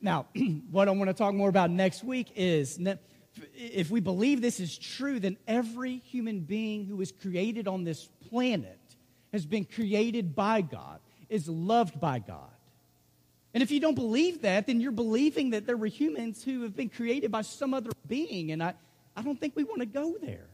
Now, 0.00 0.26
what 0.70 0.88
I 0.88 0.92
want 0.92 1.10
to 1.10 1.14
talk 1.14 1.34
more 1.34 1.50
about 1.50 1.70
next 1.70 2.02
week 2.02 2.32
is 2.34 2.78
if 3.54 3.90
we 3.90 4.00
believe 4.00 4.40
this 4.40 4.60
is 4.60 4.78
true, 4.78 5.20
then 5.20 5.36
every 5.46 5.98
human 5.98 6.40
being 6.40 6.86
who 6.86 7.02
is 7.02 7.12
created 7.12 7.68
on 7.68 7.84
this 7.84 8.08
planet 8.30 8.80
has 9.30 9.44
been 9.44 9.66
created 9.66 10.34
by 10.34 10.62
God, 10.62 11.00
is 11.28 11.48
loved 11.48 12.00
by 12.00 12.18
God. 12.18 12.51
And 13.54 13.62
if 13.62 13.70
you 13.70 13.80
don't 13.80 13.94
believe 13.94 14.42
that, 14.42 14.66
then 14.66 14.80
you're 14.80 14.92
believing 14.92 15.50
that 15.50 15.66
there 15.66 15.76
were 15.76 15.86
humans 15.86 16.42
who 16.42 16.62
have 16.62 16.74
been 16.74 16.88
created 16.88 17.30
by 17.30 17.42
some 17.42 17.74
other 17.74 17.90
being. 18.08 18.50
And 18.50 18.62
I, 18.62 18.74
I 19.14 19.22
don't 19.22 19.38
think 19.38 19.54
we 19.54 19.64
want 19.64 19.80
to 19.80 19.86
go 19.86 20.16
there. 20.20 20.48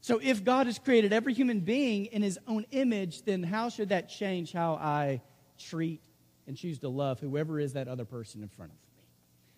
So 0.00 0.20
if 0.22 0.44
God 0.44 0.66
has 0.66 0.78
created 0.78 1.12
every 1.12 1.34
human 1.34 1.60
being 1.60 2.06
in 2.06 2.22
his 2.22 2.38
own 2.48 2.66
image, 2.70 3.22
then 3.22 3.42
how 3.42 3.68
should 3.68 3.90
that 3.90 4.08
change 4.08 4.52
how 4.52 4.74
I 4.74 5.20
treat 5.58 6.00
and 6.46 6.56
choose 6.56 6.78
to 6.80 6.88
love 6.88 7.20
whoever 7.20 7.60
is 7.60 7.74
that 7.74 7.88
other 7.88 8.04
person 8.04 8.42
in 8.42 8.48
front 8.48 8.72
of 8.72 8.76
me? 8.76 9.04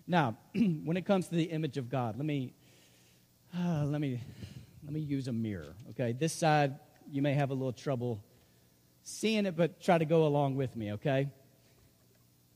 Now, 0.07 0.37
when 0.85 0.97
it 0.97 1.07
comes 1.07 1.29
to 1.29 1.35
the 1.35 1.45
image 1.45 1.79
of 1.79 1.89
God, 1.89 2.17
let 2.17 2.27
me, 2.27 2.53
uh, 3.57 3.85
let 3.85 4.01
me, 4.01 4.21
let 4.85 4.93
me 4.93 5.01
use 5.01 5.29
a 5.29 5.33
mirror. 5.33 5.75
Okay, 5.91 6.13
this 6.13 6.33
side 6.33 6.75
you 7.11 7.23
may 7.23 7.35
have 7.35 7.51
a 7.51 7.55
little 7.55 7.73
trouble 7.73 8.23
seeing 9.03 9.47
it, 9.47 9.57
but 9.57 9.81
try 9.81 9.99
to 9.99 10.05
go 10.05 10.27
along 10.27 10.57
with 10.57 10.77
me. 10.77 10.93
Okay. 10.93 11.29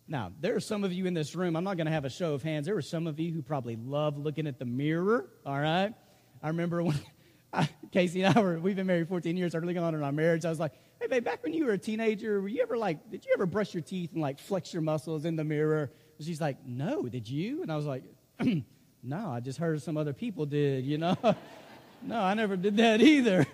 Now, 0.06 0.32
there 0.40 0.54
are 0.54 0.60
some 0.60 0.84
of 0.84 0.92
you 0.92 1.06
in 1.06 1.14
this 1.14 1.34
room, 1.34 1.56
I'm 1.56 1.64
not 1.64 1.76
going 1.76 1.86
to 1.86 1.92
have 1.92 2.04
a 2.04 2.10
show 2.10 2.34
of 2.34 2.42
hands. 2.42 2.66
There 2.66 2.76
are 2.76 2.82
some 2.82 3.06
of 3.06 3.18
you 3.18 3.32
who 3.32 3.40
probably 3.40 3.76
love 3.76 4.18
looking 4.18 4.46
at 4.46 4.58
the 4.58 4.66
mirror, 4.66 5.30
all 5.46 5.58
right? 5.58 5.94
I 6.42 6.48
remember 6.48 6.82
when 6.82 6.98
I, 7.52 7.68
Casey 7.90 8.22
and 8.22 8.36
I 8.36 8.40
were, 8.40 8.58
we've 8.58 8.76
been 8.76 8.86
married 8.86 9.08
14 9.08 9.36
years, 9.36 9.54
early 9.54 9.76
on 9.78 9.94
in 9.94 10.02
our 10.02 10.12
marriage. 10.12 10.44
I 10.44 10.50
was 10.50 10.60
like, 10.60 10.72
hey, 11.00 11.06
babe, 11.06 11.24
back 11.24 11.42
when 11.42 11.54
you 11.54 11.64
were 11.64 11.72
a 11.72 11.78
teenager, 11.78 12.40
were 12.40 12.48
you 12.48 12.60
ever 12.62 12.76
like, 12.76 13.10
did 13.10 13.24
you 13.24 13.32
ever 13.34 13.46
brush 13.46 13.72
your 13.72 13.82
teeth 13.82 14.12
and 14.12 14.20
like 14.20 14.38
flex 14.38 14.74
your 14.74 14.82
muscles 14.82 15.24
in 15.24 15.36
the 15.36 15.44
mirror? 15.44 15.90
And 16.18 16.26
she's 16.26 16.40
like, 16.40 16.58
no, 16.66 17.04
did 17.04 17.26
you? 17.28 17.62
And 17.62 17.72
I 17.72 17.76
was 17.76 17.86
like, 17.86 18.02
no, 19.02 19.30
I 19.30 19.40
just 19.40 19.58
heard 19.58 19.80
some 19.82 19.96
other 19.96 20.12
people 20.12 20.44
did, 20.44 20.84
you 20.84 20.98
know? 20.98 21.16
no, 22.02 22.20
I 22.20 22.34
never 22.34 22.56
did 22.56 22.76
that 22.76 23.00
either. 23.00 23.46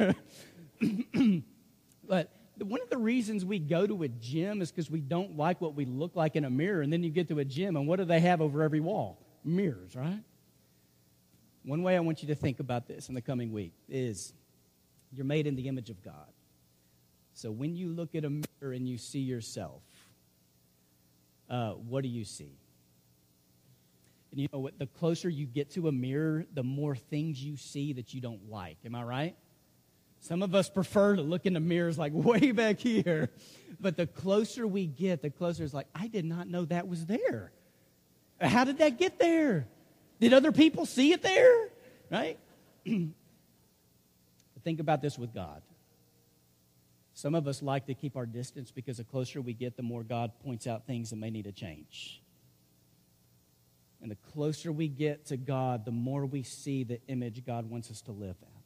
but 2.08 2.32
one 2.66 2.80
of 2.82 2.90
the 2.90 2.98
reasons 2.98 3.44
we 3.44 3.58
go 3.58 3.86
to 3.86 4.02
a 4.02 4.08
gym 4.08 4.60
is 4.62 4.70
because 4.70 4.90
we 4.90 5.00
don't 5.00 5.36
like 5.36 5.60
what 5.60 5.74
we 5.74 5.84
look 5.84 6.16
like 6.16 6.36
in 6.36 6.44
a 6.44 6.50
mirror. 6.50 6.82
And 6.82 6.92
then 6.92 7.02
you 7.02 7.10
get 7.10 7.28
to 7.28 7.38
a 7.38 7.44
gym, 7.44 7.76
and 7.76 7.86
what 7.86 7.96
do 7.96 8.04
they 8.04 8.20
have 8.20 8.40
over 8.40 8.62
every 8.62 8.80
wall? 8.80 9.18
Mirrors, 9.44 9.96
right? 9.96 10.22
One 11.64 11.82
way 11.82 11.96
I 11.96 12.00
want 12.00 12.22
you 12.22 12.28
to 12.28 12.34
think 12.34 12.60
about 12.60 12.86
this 12.86 13.08
in 13.08 13.14
the 13.14 13.20
coming 13.20 13.52
week 13.52 13.72
is 13.88 14.32
you're 15.12 15.26
made 15.26 15.46
in 15.46 15.56
the 15.56 15.68
image 15.68 15.90
of 15.90 16.02
God. 16.02 16.32
So 17.34 17.50
when 17.50 17.76
you 17.76 17.88
look 17.88 18.14
at 18.14 18.24
a 18.24 18.30
mirror 18.30 18.72
and 18.72 18.88
you 18.88 18.98
see 18.98 19.20
yourself, 19.20 19.82
uh, 21.48 21.72
what 21.72 22.02
do 22.02 22.08
you 22.08 22.24
see? 22.24 22.58
And 24.30 24.40
you 24.40 24.48
know 24.52 24.60
what? 24.60 24.78
The 24.78 24.86
closer 24.86 25.28
you 25.28 25.46
get 25.46 25.70
to 25.72 25.88
a 25.88 25.92
mirror, 25.92 26.46
the 26.54 26.62
more 26.62 26.94
things 26.94 27.42
you 27.42 27.56
see 27.56 27.92
that 27.94 28.14
you 28.14 28.20
don't 28.20 28.48
like. 28.48 28.76
Am 28.84 28.94
I 28.94 29.02
right? 29.02 29.36
Some 30.20 30.42
of 30.42 30.54
us 30.54 30.68
prefer 30.68 31.16
to 31.16 31.22
look 31.22 31.46
in 31.46 31.54
the 31.54 31.60
mirrors 31.60 31.98
like 31.98 32.12
way 32.14 32.52
back 32.52 32.78
here. 32.78 33.30
But 33.80 33.96
the 33.96 34.06
closer 34.06 34.66
we 34.66 34.86
get, 34.86 35.22
the 35.22 35.30
closer 35.30 35.64
it's 35.64 35.74
like, 35.74 35.88
I 35.94 36.06
did 36.06 36.24
not 36.24 36.48
know 36.48 36.66
that 36.66 36.86
was 36.86 37.06
there. 37.06 37.52
How 38.40 38.64
did 38.64 38.78
that 38.78 38.98
get 38.98 39.18
there? 39.18 39.66
Did 40.20 40.34
other 40.34 40.52
people 40.52 40.86
see 40.86 41.12
it 41.12 41.22
there? 41.22 41.68
Right? 42.10 42.38
think 44.62 44.80
about 44.80 45.00
this 45.00 45.18
with 45.18 45.34
God. 45.34 45.62
Some 47.14 47.34
of 47.34 47.46
us 47.48 47.62
like 47.62 47.86
to 47.86 47.94
keep 47.94 48.16
our 48.16 48.26
distance 48.26 48.70
because 48.70 48.98
the 48.98 49.04
closer 49.04 49.40
we 49.40 49.52
get, 49.52 49.76
the 49.76 49.82
more 49.82 50.02
God 50.02 50.32
points 50.44 50.66
out 50.66 50.86
things 50.86 51.10
that 51.10 51.16
may 51.16 51.30
need 51.30 51.44
to 51.44 51.52
change. 51.52 52.22
And 54.02 54.10
the 54.10 54.16
closer 54.32 54.72
we 54.72 54.88
get 54.88 55.26
to 55.26 55.36
God, 55.36 55.84
the 55.84 55.90
more 55.90 56.24
we 56.24 56.42
see 56.42 56.84
the 56.84 57.00
image 57.08 57.44
God 57.44 57.68
wants 57.68 57.90
us 57.90 58.00
to 58.02 58.12
live 58.12 58.36
in. 58.42 58.59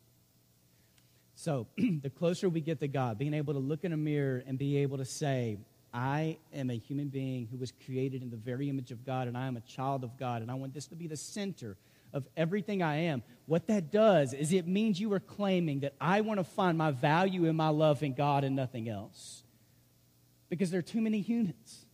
So, 1.35 1.66
the 1.77 2.11
closer 2.11 2.49
we 2.49 2.61
get 2.61 2.81
to 2.81 2.88
God, 2.88 3.18
being 3.18 3.35
able 3.35 3.55
to 3.55 3.61
look 3.61 3.85
in 3.85 3.92
a 3.92 3.97
mirror 3.97 4.42
and 4.47 4.59
be 4.59 4.79
able 4.79 4.99
to 4.99 5.05
say, 5.05 5.59
I 5.92 6.38
am 6.53 6.70
a 6.70 6.79
human 6.79 7.09
being 7.09 7.47
who 7.47 7.57
was 7.57 7.73
created 7.85 8.23
in 8.23 8.31
the 8.31 8.37
very 8.37 8.68
image 8.68 8.90
of 8.90 9.05
God, 9.05 9.29
and 9.29 9.37
I 9.37 9.47
am 9.47 9.57
a 9.57 9.61
child 9.61 10.03
of 10.03 10.18
God, 10.18 10.42
and 10.42 10.51
I 10.51 10.55
want 10.55 10.75
this 10.75 10.87
to 10.88 10.97
be 10.97 11.07
the 11.07 11.16
center 11.16 11.77
of 12.12 12.27
everything 12.37 12.83
I 12.83 12.97
am. 12.97 13.23
What 13.47 13.66
that 13.68 13.92
does 13.92 14.33
is 14.33 14.53
it 14.53 14.66
means 14.66 15.01
you 15.01 15.12
are 15.12 15.20
claiming 15.20 15.81
that 15.81 15.94
I 16.01 16.20
want 16.23 16.38
to 16.38 16.44
find 16.44 16.77
my 16.77 16.90
value 16.90 17.47
and 17.47 17.57
my 17.57 17.68
love 17.68 18.03
in 18.03 18.14
God 18.14 18.44
and 18.44 18.57
nothing 18.57 18.88
else. 18.88 19.44
Because 20.49 20.70
there 20.70 20.79
are 20.81 20.83
too 20.83 21.01
many 21.01 21.20
humans 21.20 21.87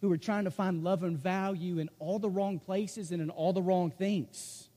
who 0.00 0.10
are 0.12 0.18
trying 0.18 0.44
to 0.44 0.50
find 0.50 0.82
love 0.82 1.02
and 1.02 1.18
value 1.18 1.78
in 1.78 1.90
all 1.98 2.18
the 2.18 2.28
wrong 2.30 2.58
places 2.58 3.10
and 3.12 3.20
in 3.20 3.28
all 3.28 3.52
the 3.52 3.62
wrong 3.62 3.90
things. 3.90 4.69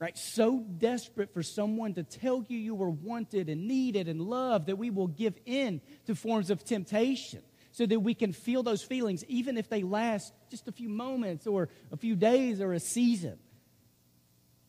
Right? 0.00 0.16
So 0.16 0.64
desperate 0.78 1.34
for 1.34 1.42
someone 1.42 1.92
to 1.94 2.02
tell 2.02 2.42
you 2.48 2.58
you 2.58 2.74
were 2.74 2.90
wanted 2.90 3.50
and 3.50 3.68
needed 3.68 4.08
and 4.08 4.22
loved 4.22 4.66
that 4.66 4.76
we 4.76 4.88
will 4.88 5.08
give 5.08 5.38
in 5.44 5.82
to 6.06 6.14
forms 6.14 6.48
of 6.48 6.64
temptation 6.64 7.42
so 7.72 7.84
that 7.84 8.00
we 8.00 8.14
can 8.14 8.32
feel 8.32 8.62
those 8.62 8.82
feelings, 8.82 9.24
even 9.28 9.58
if 9.58 9.68
they 9.68 9.82
last 9.82 10.32
just 10.50 10.66
a 10.68 10.72
few 10.72 10.88
moments 10.88 11.46
or 11.46 11.68
a 11.92 11.98
few 11.98 12.16
days 12.16 12.62
or 12.62 12.72
a 12.72 12.80
season. 12.80 13.38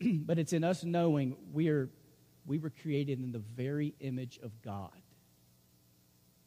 but 0.00 0.38
it's 0.38 0.52
in 0.52 0.64
us 0.64 0.84
knowing 0.84 1.36
we, 1.52 1.68
are, 1.68 1.88
we 2.46 2.58
were 2.58 2.70
created 2.70 3.18
in 3.18 3.32
the 3.32 3.38
very 3.38 3.94
image 4.00 4.38
of 4.42 4.60
God. 4.62 4.90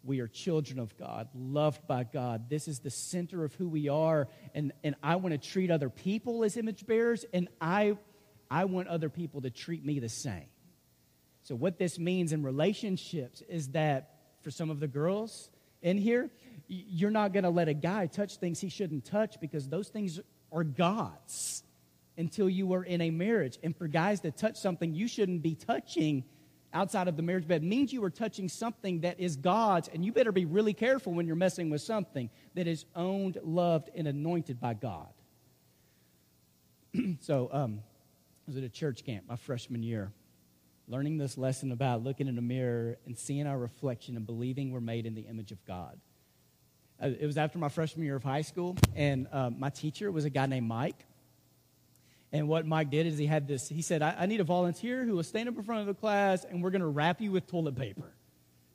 We 0.04 0.20
are 0.20 0.28
children 0.28 0.78
of 0.78 0.96
God, 0.98 1.30
loved 1.34 1.88
by 1.88 2.04
God. 2.04 2.48
This 2.48 2.68
is 2.68 2.80
the 2.80 2.92
center 2.92 3.44
of 3.44 3.56
who 3.56 3.68
we 3.68 3.90
are. 3.90 4.28
And, 4.54 4.72
and 4.84 4.96
I 5.02 5.16
want 5.16 5.32
to 5.34 5.40
treat 5.40 5.72
other 5.72 5.90
people 5.90 6.44
as 6.44 6.58
image 6.58 6.86
bearers, 6.86 7.26
and 7.34 7.48
I, 7.60 7.98
I 8.56 8.64
want 8.64 8.88
other 8.88 9.10
people 9.10 9.42
to 9.42 9.50
treat 9.50 9.84
me 9.84 10.00
the 10.00 10.08
same. 10.08 10.46
So, 11.44 11.56
what 11.56 11.78
this 11.78 12.00
means 12.00 12.32
in 12.32 12.42
relationships 12.42 13.44
is 13.50 13.68
that 13.72 14.12
for 14.44 14.50
some 14.50 14.70
of 14.70 14.80
the 14.80 14.88
girls 14.88 15.50
in 15.82 15.98
here, 15.98 16.30
you're 16.70 17.12
not 17.12 17.34
going 17.34 17.44
to 17.44 17.50
let 17.50 17.68
a 17.68 17.74
guy 17.74 18.08
touch 18.08 18.38
things 18.38 18.62
he 18.62 18.70
shouldn't 18.70 19.04
touch 19.04 19.42
because 19.42 19.68
those 19.68 19.90
things 19.90 20.22
are 20.54 20.64
God's 20.64 21.64
until 22.18 22.50
you 22.50 22.74
are 22.76 22.84
in 22.86 23.02
a 23.02 23.10
marriage. 23.10 23.60
And 23.62 23.76
for 23.76 23.90
guys 23.90 24.22
to 24.22 24.32
touch 24.32 24.56
something 24.56 24.96
you 24.96 25.10
shouldn't 25.10 25.44
be 25.44 25.56
touching 25.56 26.24
outside 26.74 27.10
of 27.10 27.18
the 27.18 27.24
marriage 27.24 27.50
bed 27.50 27.62
means 27.62 27.92
you 27.92 28.02
are 28.06 28.10
touching 28.10 28.48
something 28.48 29.02
that 29.02 29.20
is 29.20 29.36
God's, 29.36 29.90
and 29.90 30.06
you 30.06 30.14
better 30.14 30.32
be 30.32 30.46
really 30.46 30.74
careful 30.74 31.12
when 31.12 31.28
you're 31.28 31.36
messing 31.36 31.70
with 31.70 31.82
something 31.82 32.30
that 32.54 32.68
is 32.68 32.86
owned, 32.96 33.38
loved, 33.44 33.90
and 33.94 34.08
anointed 34.08 34.62
by 34.62 34.76
God. 34.76 35.10
so, 37.20 37.50
um, 37.52 37.82
was 38.48 38.58
at 38.58 38.64
a 38.64 38.70
church 38.70 39.04
camp 39.04 39.26
my 39.28 39.36
freshman 39.36 39.82
year, 39.82 40.12
learning 40.88 41.18
this 41.18 41.38
lesson 41.38 41.72
about 41.72 42.04
looking 42.04 42.28
in 42.28 42.38
a 42.38 42.42
mirror 42.42 42.98
and 43.06 43.18
seeing 43.18 43.48
our 43.48 43.58
reflection 43.58 44.16
and 44.16 44.26
believing 44.26 44.72
we're 44.72 44.80
made 44.80 45.06
in 45.06 45.16
the 45.16 45.22
image 45.22 45.52
of 45.52 45.64
God. 45.66 46.00
Uh, 47.02 47.10
it 47.20 47.26
was 47.26 47.38
after 47.38 47.58
my 47.58 47.70
freshman 47.70 48.06
year 48.06 48.16
of 48.16 48.24
high 48.24 48.42
school, 48.42 48.78
and 48.96 49.28
uh, 49.32 49.50
my 49.50 49.70
teacher 49.70 50.12
was 50.12 50.26
a 50.26 50.30
guy 50.30 50.46
named 50.46 50.68
Mike. 50.68 51.06
And 52.32 52.48
what 52.48 52.66
Mike 52.66 52.90
did 52.90 53.08
is 53.08 53.18
he 53.18 53.26
had 53.26 53.48
this, 53.48 53.68
he 53.68 53.82
said, 53.82 54.02
I, 54.02 54.16
I 54.20 54.26
need 54.26 54.42
a 54.42 54.46
volunteer 54.46 55.06
who 55.06 55.16
will 55.16 55.24
stand 55.24 55.50
up 55.50 55.58
in 55.58 55.64
front 55.64 55.82
of 55.82 55.88
the 55.88 55.94
class, 55.94 56.46
and 56.46 56.62
we're 56.62 56.72
going 56.72 56.82
to 56.82 56.88
wrap 56.88 57.22
you 57.22 57.32
with 57.32 57.48
toilet 57.48 57.76
paper. 57.76 58.15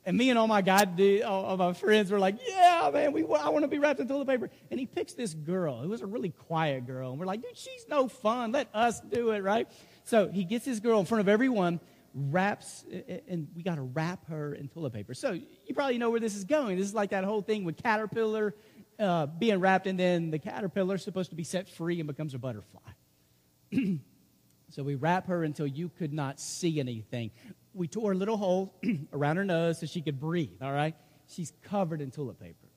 And 0.05 0.17
me 0.17 0.31
and 0.31 0.39
all 0.39 0.47
my 0.47 0.61
guy, 0.61 1.21
all 1.21 1.57
my 1.57 1.73
friends 1.73 2.11
were 2.11 2.19
like, 2.19 2.37
yeah, 2.47 2.89
man, 2.91 3.11
we, 3.11 3.21
I 3.21 3.49
want 3.49 3.63
to 3.63 3.67
be 3.67 3.77
wrapped 3.77 3.99
in 3.99 4.07
toilet 4.07 4.27
paper. 4.27 4.49
And 4.71 4.79
he 4.79 4.87
picks 4.87 5.13
this 5.13 5.33
girl 5.35 5.81
who 5.81 5.89
was 5.89 6.01
a 6.01 6.07
really 6.07 6.29
quiet 6.29 6.87
girl. 6.87 7.11
And 7.11 7.19
we're 7.19 7.27
like, 7.27 7.41
dude, 7.41 7.55
she's 7.55 7.85
no 7.87 8.07
fun. 8.07 8.51
Let 8.51 8.67
us 8.73 8.99
do 8.99 9.29
it, 9.31 9.43
right? 9.43 9.67
So 10.03 10.27
he 10.27 10.43
gets 10.43 10.65
this 10.65 10.79
girl 10.79 10.99
in 10.99 11.05
front 11.05 11.21
of 11.21 11.27
everyone, 11.27 11.79
wraps, 12.15 12.83
and 13.27 13.47
we 13.55 13.61
got 13.61 13.75
to 13.75 13.83
wrap 13.83 14.27
her 14.27 14.55
in 14.55 14.69
toilet 14.69 14.93
paper. 14.93 15.13
So 15.13 15.33
you 15.33 15.75
probably 15.75 15.99
know 15.99 16.09
where 16.09 16.19
this 16.19 16.35
is 16.35 16.45
going. 16.45 16.77
This 16.77 16.87
is 16.87 16.95
like 16.95 17.11
that 17.11 17.23
whole 17.23 17.43
thing 17.43 17.63
with 17.63 17.77
caterpillar 17.77 18.55
uh, 18.99 19.27
being 19.27 19.59
wrapped, 19.59 19.87
and 19.87 19.99
then 19.99 20.31
the 20.31 20.39
caterpillar 20.39 20.95
is 20.95 21.03
supposed 21.03 21.29
to 21.29 21.35
be 21.35 21.43
set 21.43 21.69
free 21.69 21.99
and 21.99 22.07
becomes 22.07 22.33
a 22.33 22.39
butterfly. 22.39 22.81
so 24.69 24.83
we 24.83 24.95
wrap 24.95 25.27
her 25.27 25.43
until 25.43 25.67
you 25.67 25.89
could 25.97 26.13
not 26.13 26.39
see 26.39 26.79
anything. 26.79 27.31
We 27.73 27.87
tore 27.87 28.11
a 28.11 28.15
little 28.15 28.37
hole 28.37 28.73
around 29.13 29.37
her 29.37 29.45
nose 29.45 29.79
so 29.79 29.85
she 29.85 30.01
could 30.01 30.19
breathe, 30.19 30.61
all 30.61 30.73
right? 30.73 30.95
She's 31.27 31.53
covered 31.63 32.01
in 32.01 32.11
toilet 32.11 32.39
paper. 32.39 32.67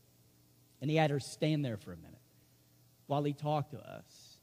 And 0.80 0.90
he 0.90 0.96
had 0.96 1.11
her 1.11 1.20
stand 1.20 1.64
there 1.64 1.76
for 1.76 1.92
a 1.92 1.96
minute 1.96 2.20
while 3.07 3.22
he 3.22 3.33
talked 3.33 3.72
to 3.72 3.78
us 3.78 4.38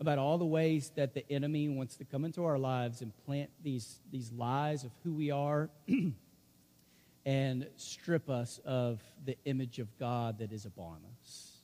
about 0.00 0.18
all 0.18 0.36
the 0.36 0.44
ways 0.44 0.90
that 0.96 1.14
the 1.14 1.30
enemy 1.30 1.68
wants 1.68 1.96
to 1.96 2.04
come 2.04 2.24
into 2.24 2.44
our 2.44 2.58
lives 2.58 3.02
and 3.02 3.12
plant 3.24 3.50
these, 3.62 4.00
these 4.10 4.32
lies 4.32 4.84
of 4.84 4.90
who 5.04 5.12
we 5.12 5.30
are 5.30 5.70
and 7.24 7.68
strip 7.76 8.28
us 8.28 8.58
of 8.64 9.00
the 9.24 9.36
image 9.44 9.78
of 9.78 9.96
God 9.98 10.38
that 10.38 10.52
is 10.52 10.64
upon 10.64 10.98
us. 11.20 11.58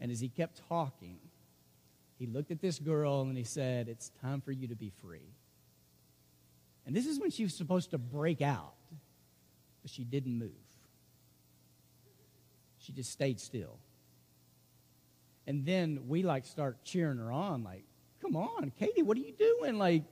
And 0.00 0.10
as 0.10 0.20
he 0.20 0.28
kept 0.28 0.62
talking, 0.68 1.18
he 2.18 2.26
looked 2.26 2.50
at 2.50 2.60
this 2.60 2.78
girl 2.78 3.22
and 3.22 3.36
he 3.36 3.44
said, 3.44 3.88
It's 3.88 4.10
time 4.22 4.40
for 4.40 4.52
you 4.52 4.68
to 4.68 4.74
be 4.74 4.90
free. 5.02 5.34
And 6.88 6.96
this 6.96 7.06
is 7.06 7.20
when 7.20 7.30
she 7.30 7.42
was 7.42 7.52
supposed 7.52 7.90
to 7.90 7.98
break 7.98 8.40
out, 8.40 8.72
but 9.82 9.90
she 9.90 10.04
didn't 10.04 10.38
move. 10.38 10.50
She 12.78 12.92
just 12.92 13.10
stayed 13.10 13.38
still. 13.38 13.78
And 15.46 15.66
then 15.66 16.04
we 16.08 16.22
like 16.22 16.46
start 16.46 16.82
cheering 16.84 17.18
her 17.18 17.30
on, 17.30 17.62
like, 17.62 17.84
come 18.22 18.36
on, 18.36 18.72
Katie, 18.78 19.02
what 19.02 19.18
are 19.18 19.20
you 19.20 19.32
doing? 19.32 19.76
Like, 19.76 20.04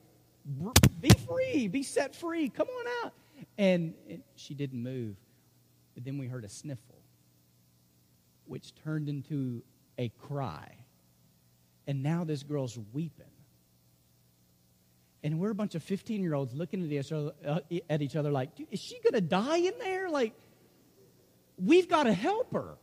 be 1.01 1.09
free, 1.27 1.67
be 1.67 1.83
set 1.83 2.15
free, 2.15 2.51
come 2.51 2.69
on 2.69 2.87
out. 3.07 3.15
And, 3.57 3.95
she 4.35 4.53
didn't 4.53 4.83
move. 4.83 5.17
But 5.95 6.05
then 6.05 6.19
we 6.19 6.27
heard 6.27 6.45
a 6.45 6.49
sniffle, 6.51 7.01
which 8.45 8.75
turned 8.85 9.09
into 9.09 9.63
a 9.97 10.11
cry. 10.11 10.77
And 11.87 12.03
now 12.03 12.25
this 12.25 12.43
girl's 12.43 12.79
weeping. 12.93 13.26
And 15.27 15.41
we're 15.41 15.51
a 15.51 15.57
bunch 15.57 15.75
of 15.75 15.83
15 15.83 16.23
year 16.23 16.35
olds 16.35 16.55
looking 16.55 16.85
at 16.85 16.93
each 16.93 17.11
other, 17.11 17.33
uh, 17.45 17.59
at 17.91 18.01
each 18.01 18.15
other 18.15 18.31
like, 18.31 18.51
is 18.71 18.79
she 18.79 19.01
going 19.01 19.15
to 19.15 19.21
die 19.21 19.57
in 19.57 19.73
there? 19.81 20.09
Like, 20.09 20.33
we've 21.59 21.89
got 21.89 22.05
to 22.05 22.13
help 22.13 22.53
her. 22.53 22.77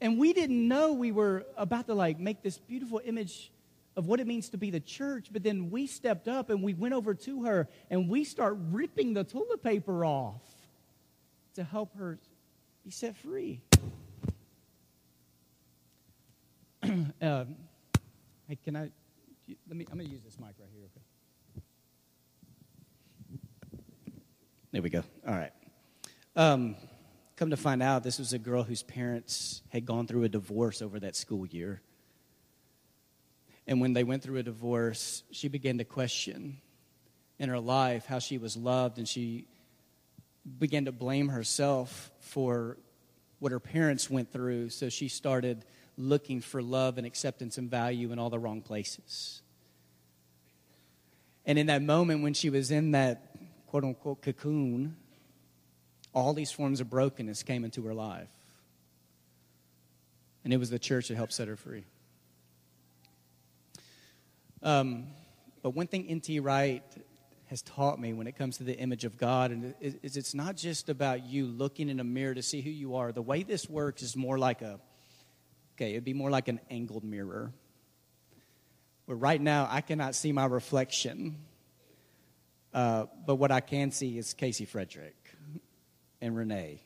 And 0.00 0.18
we 0.18 0.32
didn't 0.32 0.66
know 0.66 0.94
we 0.94 1.12
were 1.12 1.44
about 1.58 1.88
to 1.88 1.94
like 1.94 2.18
make 2.18 2.42
this 2.42 2.56
beautiful 2.56 3.02
image 3.04 3.52
of 3.96 4.06
what 4.06 4.18
it 4.18 4.26
means 4.26 4.48
to 4.48 4.56
be 4.56 4.70
the 4.70 4.80
church. 4.80 5.26
But 5.30 5.42
then 5.42 5.70
we 5.70 5.86
stepped 5.86 6.26
up 6.26 6.48
and 6.48 6.62
we 6.62 6.72
went 6.72 6.94
over 6.94 7.12
to 7.12 7.44
her 7.44 7.68
and 7.90 8.08
we 8.08 8.24
start 8.24 8.56
ripping 8.70 9.12
the 9.12 9.24
toilet 9.24 9.62
paper 9.62 10.02
off 10.02 10.40
to 11.56 11.62
help 11.62 11.94
her 11.98 12.18
be 12.82 12.90
set 12.90 13.14
free. 13.18 13.60
um, 16.82 17.56
hey, 18.48 18.56
can 18.64 18.74
I? 18.74 18.90
Let 19.68 19.76
me. 19.76 19.86
I'm 19.92 19.98
to 19.98 20.04
use 20.06 20.22
this 20.22 20.38
mic 20.40 20.54
right 20.58 20.70
here. 20.72 20.84
Okay. 20.84 21.04
There 24.72 24.82
we 24.82 24.90
go. 24.90 25.02
All 25.26 25.34
right. 25.34 25.52
Um, 26.36 26.76
Come 27.40 27.48
to 27.48 27.56
find 27.56 27.82
out, 27.82 28.02
this 28.02 28.18
was 28.18 28.34
a 28.34 28.38
girl 28.38 28.64
whose 28.64 28.82
parents 28.82 29.62
had 29.70 29.86
gone 29.86 30.06
through 30.06 30.24
a 30.24 30.28
divorce 30.28 30.82
over 30.82 31.00
that 31.00 31.16
school 31.16 31.46
year. 31.46 31.80
And 33.66 33.80
when 33.80 33.94
they 33.94 34.04
went 34.04 34.22
through 34.22 34.36
a 34.36 34.42
divorce, 34.42 35.22
she 35.30 35.48
began 35.48 35.78
to 35.78 35.84
question 35.84 36.58
in 37.38 37.48
her 37.48 37.58
life 37.58 38.04
how 38.04 38.18
she 38.18 38.36
was 38.36 38.58
loved, 38.58 38.98
and 38.98 39.08
she 39.08 39.46
began 40.58 40.84
to 40.84 40.92
blame 40.92 41.30
herself 41.30 42.12
for 42.18 42.76
what 43.38 43.52
her 43.52 43.60
parents 43.60 44.10
went 44.10 44.30
through. 44.30 44.68
So 44.68 44.90
she 44.90 45.08
started 45.08 45.64
looking 45.96 46.42
for 46.42 46.60
love 46.60 46.98
and 46.98 47.06
acceptance 47.06 47.56
and 47.56 47.70
value 47.70 48.12
in 48.12 48.18
all 48.18 48.28
the 48.28 48.38
wrong 48.38 48.60
places. 48.60 49.40
And 51.46 51.58
in 51.58 51.68
that 51.68 51.80
moment, 51.80 52.22
when 52.22 52.34
she 52.34 52.50
was 52.50 52.70
in 52.70 52.90
that 52.90 53.29
quote 53.70 53.84
unquote 53.84 54.20
cocoon, 54.20 54.96
all 56.12 56.34
these 56.34 56.50
forms 56.50 56.80
of 56.80 56.90
brokenness 56.90 57.44
came 57.44 57.64
into 57.64 57.82
her 57.86 57.94
life. 57.94 58.28
And 60.42 60.52
it 60.52 60.56
was 60.56 60.70
the 60.70 60.78
church 60.78 61.06
that 61.08 61.16
helped 61.16 61.32
set 61.32 61.46
her 61.46 61.54
free. 61.54 61.84
Um, 64.62 65.06
but 65.62 65.70
one 65.70 65.86
thing 65.86 66.06
N.T. 66.08 66.40
Wright 66.40 66.82
has 67.46 67.62
taught 67.62 68.00
me 68.00 68.12
when 68.12 68.26
it 68.26 68.36
comes 68.36 68.56
to 68.56 68.64
the 68.64 68.76
image 68.76 69.04
of 69.04 69.16
God 69.16 69.52
and 69.52 69.74
is 69.80 70.16
it's 70.16 70.34
not 70.34 70.56
just 70.56 70.88
about 70.88 71.24
you 71.26 71.46
looking 71.46 71.88
in 71.88 72.00
a 72.00 72.04
mirror 72.04 72.34
to 72.34 72.42
see 72.42 72.60
who 72.60 72.70
you 72.70 72.96
are. 72.96 73.12
The 73.12 73.22
way 73.22 73.44
this 73.44 73.68
works 73.68 74.02
is 74.02 74.16
more 74.16 74.38
like 74.38 74.62
a 74.62 74.80
okay, 75.76 75.92
it'd 75.92 76.04
be 76.04 76.12
more 76.12 76.30
like 76.30 76.48
an 76.48 76.58
angled 76.70 77.04
mirror. 77.04 77.52
But 79.06 79.14
right 79.14 79.40
now 79.40 79.68
I 79.70 79.80
cannot 79.80 80.16
see 80.16 80.32
my 80.32 80.46
reflection. 80.46 81.38
Uh, 82.72 83.06
but 83.26 83.36
what 83.36 83.50
I 83.50 83.60
can 83.60 83.90
see 83.90 84.16
is 84.16 84.34
Casey 84.34 84.64
Frederick 84.64 85.16
and 86.20 86.36
Renee. 86.36 86.82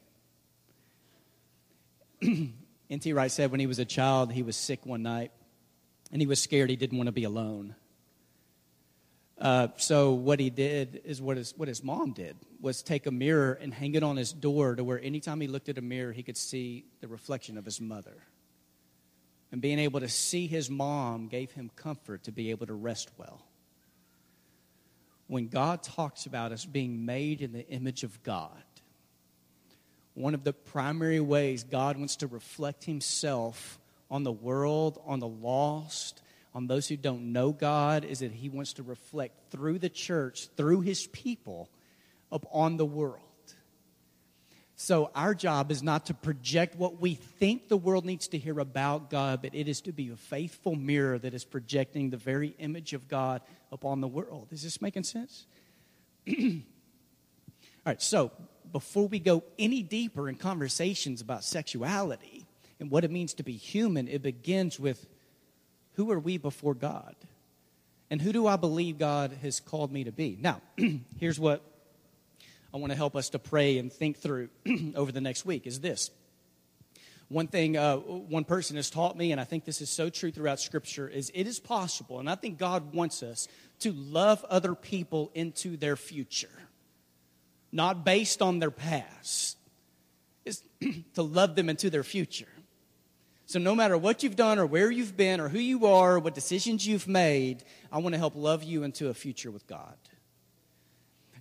N.T. 2.90 3.12
Wright 3.12 3.30
said 3.30 3.50
when 3.50 3.60
he 3.60 3.66
was 3.66 3.78
a 3.78 3.84
child, 3.84 4.32
he 4.32 4.42
was 4.42 4.56
sick 4.56 4.86
one 4.86 5.02
night 5.02 5.32
and 6.12 6.22
he 6.22 6.26
was 6.26 6.40
scared 6.40 6.70
he 6.70 6.76
didn't 6.76 6.96
want 6.96 7.08
to 7.08 7.12
be 7.12 7.24
alone. 7.24 7.74
Uh, 9.38 9.68
so 9.76 10.12
what 10.12 10.38
he 10.38 10.48
did 10.48 11.02
is 11.04 11.20
what 11.20 11.36
his, 11.36 11.52
what 11.56 11.66
his 11.68 11.82
mom 11.82 12.12
did 12.12 12.36
was 12.60 12.82
take 12.82 13.06
a 13.06 13.10
mirror 13.10 13.58
and 13.60 13.74
hang 13.74 13.94
it 13.94 14.02
on 14.02 14.16
his 14.16 14.32
door 14.32 14.76
to 14.76 14.84
where 14.84 15.00
anytime 15.00 15.40
he 15.40 15.48
looked 15.48 15.68
at 15.68 15.76
a 15.76 15.82
mirror, 15.82 16.12
he 16.12 16.22
could 16.22 16.36
see 16.36 16.84
the 17.00 17.08
reflection 17.08 17.58
of 17.58 17.64
his 17.64 17.80
mother. 17.80 18.22
and 19.52 19.60
being 19.60 19.78
able 19.78 20.00
to 20.00 20.08
see 20.08 20.46
his 20.46 20.70
mom 20.70 21.28
gave 21.28 21.52
him 21.52 21.70
comfort 21.76 22.24
to 22.24 22.32
be 22.32 22.50
able 22.50 22.66
to 22.66 22.74
rest 22.74 23.10
well. 23.18 23.42
When 25.26 25.48
God 25.48 25.82
talks 25.82 26.26
about 26.26 26.52
us 26.52 26.64
being 26.64 27.06
made 27.06 27.40
in 27.40 27.52
the 27.52 27.66
image 27.68 28.04
of 28.04 28.22
God, 28.22 28.50
one 30.14 30.34
of 30.34 30.44
the 30.44 30.52
primary 30.52 31.20
ways 31.20 31.64
God 31.64 31.96
wants 31.96 32.16
to 32.16 32.26
reflect 32.26 32.84
himself 32.84 33.78
on 34.10 34.22
the 34.22 34.32
world, 34.32 35.00
on 35.06 35.18
the 35.18 35.26
lost, 35.26 36.22
on 36.54 36.66
those 36.66 36.88
who 36.88 36.96
don't 36.96 37.32
know 37.32 37.50
God, 37.52 38.04
is 38.04 38.20
that 38.20 38.30
he 38.30 38.48
wants 38.48 38.74
to 38.74 38.82
reflect 38.82 39.50
through 39.50 39.78
the 39.80 39.88
church, 39.88 40.48
through 40.56 40.82
his 40.82 41.06
people, 41.08 41.68
upon 42.30 42.76
the 42.76 42.86
world. 42.86 43.23
So, 44.76 45.10
our 45.14 45.34
job 45.34 45.70
is 45.70 45.84
not 45.84 46.06
to 46.06 46.14
project 46.14 46.76
what 46.76 47.00
we 47.00 47.14
think 47.14 47.68
the 47.68 47.76
world 47.76 48.04
needs 48.04 48.26
to 48.28 48.38
hear 48.38 48.58
about 48.58 49.08
God, 49.08 49.40
but 49.40 49.54
it 49.54 49.68
is 49.68 49.80
to 49.82 49.92
be 49.92 50.08
a 50.10 50.16
faithful 50.16 50.74
mirror 50.74 51.16
that 51.18 51.32
is 51.32 51.44
projecting 51.44 52.10
the 52.10 52.16
very 52.16 52.56
image 52.58 52.92
of 52.92 53.06
God 53.06 53.42
upon 53.70 54.00
the 54.00 54.08
world. 54.08 54.48
Is 54.50 54.64
this 54.64 54.82
making 54.82 55.04
sense? 55.04 55.46
All 56.28 56.34
right, 57.86 58.02
so 58.02 58.32
before 58.72 59.06
we 59.06 59.20
go 59.20 59.44
any 59.60 59.82
deeper 59.82 60.28
in 60.28 60.34
conversations 60.34 61.20
about 61.20 61.44
sexuality 61.44 62.44
and 62.80 62.90
what 62.90 63.04
it 63.04 63.12
means 63.12 63.34
to 63.34 63.44
be 63.44 63.52
human, 63.52 64.08
it 64.08 64.22
begins 64.22 64.80
with 64.80 65.06
who 65.92 66.10
are 66.10 66.18
we 66.18 66.36
before 66.38 66.74
God? 66.74 67.14
And 68.10 68.20
who 68.20 68.32
do 68.32 68.46
I 68.46 68.56
believe 68.56 68.98
God 68.98 69.38
has 69.42 69.60
called 69.60 69.92
me 69.92 70.04
to 70.04 70.12
be? 70.12 70.36
Now, 70.40 70.60
here's 71.18 71.38
what 71.38 71.62
I 72.74 72.78
want 72.78 72.90
to 72.90 72.96
help 72.96 73.14
us 73.14 73.30
to 73.30 73.38
pray 73.38 73.78
and 73.78 73.92
think 73.92 74.18
through 74.18 74.48
over 74.96 75.12
the 75.12 75.20
next 75.20 75.46
week 75.46 75.64
is 75.64 75.78
this. 75.78 76.10
One 77.28 77.46
thing 77.46 77.76
uh, 77.76 77.96
one 77.96 78.44
person 78.44 78.74
has 78.76 78.90
taught 78.90 79.16
me, 79.16 79.30
and 79.30 79.40
I 79.40 79.44
think 79.44 79.64
this 79.64 79.80
is 79.80 79.88
so 79.88 80.10
true 80.10 80.32
throughout 80.32 80.58
Scripture, 80.58 81.08
is 81.08 81.30
it 81.34 81.46
is 81.46 81.60
possible, 81.60 82.18
and 82.18 82.28
I 82.28 82.34
think 82.34 82.58
God 82.58 82.92
wants 82.92 83.22
us 83.22 83.46
to 83.80 83.92
love 83.92 84.44
other 84.50 84.74
people 84.74 85.30
into 85.34 85.76
their 85.76 85.94
future, 85.94 86.50
not 87.70 88.04
based 88.04 88.42
on 88.42 88.58
their 88.58 88.72
past, 88.72 89.56
is 90.44 90.62
to 91.14 91.22
love 91.22 91.54
them 91.54 91.68
into 91.70 91.90
their 91.90 92.02
future. 92.02 92.48
So, 93.46 93.60
no 93.60 93.76
matter 93.76 93.96
what 93.96 94.24
you've 94.24 94.36
done 94.36 94.58
or 94.58 94.66
where 94.66 94.90
you've 94.90 95.16
been 95.16 95.40
or 95.40 95.48
who 95.48 95.60
you 95.60 95.86
are, 95.86 96.16
or 96.16 96.18
what 96.18 96.34
decisions 96.34 96.86
you've 96.86 97.06
made, 97.06 97.62
I 97.92 97.98
want 97.98 98.14
to 98.14 98.18
help 98.18 98.34
love 98.34 98.64
you 98.64 98.82
into 98.82 99.08
a 99.08 99.14
future 99.14 99.52
with 99.52 99.66
God. 99.68 99.96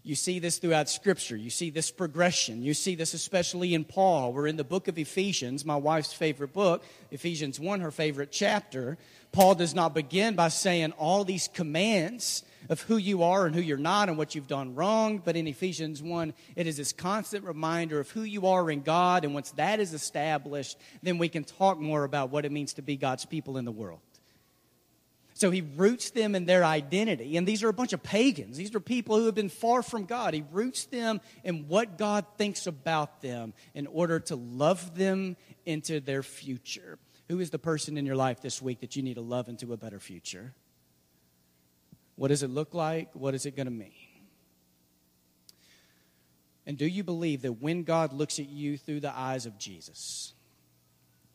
You 0.06 0.16
see 0.16 0.40
this 0.40 0.58
throughout 0.58 0.90
Scripture. 0.90 1.38
You 1.38 1.50
see 1.50 1.70
this 1.70 1.90
progression. 1.90 2.62
You 2.62 2.74
see 2.74 2.96
this 2.96 3.14
especially 3.14 3.74
in 3.74 3.86
Paul. 3.86 4.34
We're 4.34 4.48
in 4.48 4.58
the 4.58 4.66
book 4.66 4.90
of 4.90 4.98
Ephesians, 4.98 5.64
my 5.64 5.78
wife's 5.78 6.12
favorite 6.12 6.52
book, 6.52 6.84
Ephesians 7.10 7.58
1, 7.58 7.80
her 7.80 7.92
favorite 7.92 8.30
chapter. 8.30 8.98
Paul 9.32 9.56
does 9.56 9.74
not 9.74 9.94
begin 9.94 10.36
by 10.36 10.50
saying 10.50 10.92
all 10.94 11.24
these 11.24 11.48
commands 11.48 12.44
of 12.70 12.82
who 12.82 12.98
you 12.98 13.24
are 13.24 13.46
and 13.46 13.56
who 13.56 13.62
you're 13.62 13.78
not 13.78 14.10
and 14.10 14.18
what 14.18 14.36
you've 14.36 14.48
done 14.48 14.76
wrong. 14.76 15.22
But 15.24 15.38
in 15.38 15.48
Ephesians 15.48 16.04
1, 16.04 16.34
it 16.58 16.68
is 16.68 16.76
this 16.76 16.92
constant 16.92 17.46
reminder 17.46 18.02
of 18.02 18.10
who 18.10 18.24
you 18.24 18.48
are 18.48 18.70
in 18.70 18.82
God. 18.82 19.24
And 19.24 19.34
once 19.34 19.52
that 19.52 19.80
is 19.80 19.94
established, 19.94 20.78
then 21.02 21.18
we 21.18 21.30
can 21.30 21.46
talk 21.46 21.80
more 21.80 22.04
about 22.04 22.30
what 22.30 22.44
it 22.44 22.52
means 22.52 22.74
to 22.74 22.82
be 22.82 22.98
God's 22.98 23.26
people 23.26 23.58
in 23.58 23.64
the 23.64 23.72
world. 23.72 24.02
So 25.44 25.52
he 25.52 25.60
roots 25.60 26.12
them 26.12 26.36
in 26.36 26.46
their 26.46 26.64
identity. 26.64 27.36
And 27.36 27.46
these 27.46 27.64
are 27.64 27.68
a 27.68 27.74
bunch 27.74 27.92
of 27.92 28.02
pagans. 28.02 28.56
These 28.56 28.74
are 28.76 28.80
people 28.80 29.18
who 29.18 29.26
have 29.26 29.36
been 29.36 29.50
far 29.50 29.84
from 29.84 30.06
God. 30.06 30.34
He 30.34 30.46
roots 30.54 30.86
them 30.86 31.20
in 31.44 31.68
what 31.68 31.98
God 31.98 32.26
thinks 32.38 32.66
about 32.66 33.22
them 33.22 33.54
in 33.74 33.86
order 33.88 34.22
to 34.22 34.38
love 34.38 34.96
them 34.96 35.36
into 35.66 36.00
their 36.00 36.24
future. 36.24 36.98
Who 37.28 37.42
is 37.42 37.50
the 37.50 37.60
person 37.60 37.98
in 37.98 38.06
your 38.06 38.16
life 38.16 38.40
this 38.40 38.62
week 38.62 38.80
that 38.80 38.96
you 38.96 39.04
need 39.04 39.16
to 39.16 39.22
love 39.22 39.50
into 39.50 39.74
a 39.74 39.76
better 39.76 40.00
future? 40.00 40.54
What 42.16 42.30
does 42.30 42.42
it 42.42 42.50
look 42.50 42.74
like? 42.74 43.10
What 43.12 43.36
is 43.36 43.46
it 43.46 43.54
going 43.54 43.68
to 43.68 43.74
mean? 43.74 43.92
And 46.66 46.78
do 46.78 46.86
you 46.86 47.04
believe 47.04 47.42
that 47.42 47.62
when 47.62 47.84
God 47.84 48.14
looks 48.14 48.40
at 48.40 48.48
you 48.48 48.78
through 48.78 49.02
the 49.02 49.14
eyes 49.14 49.46
of 49.46 49.58
Jesus, 49.58 50.36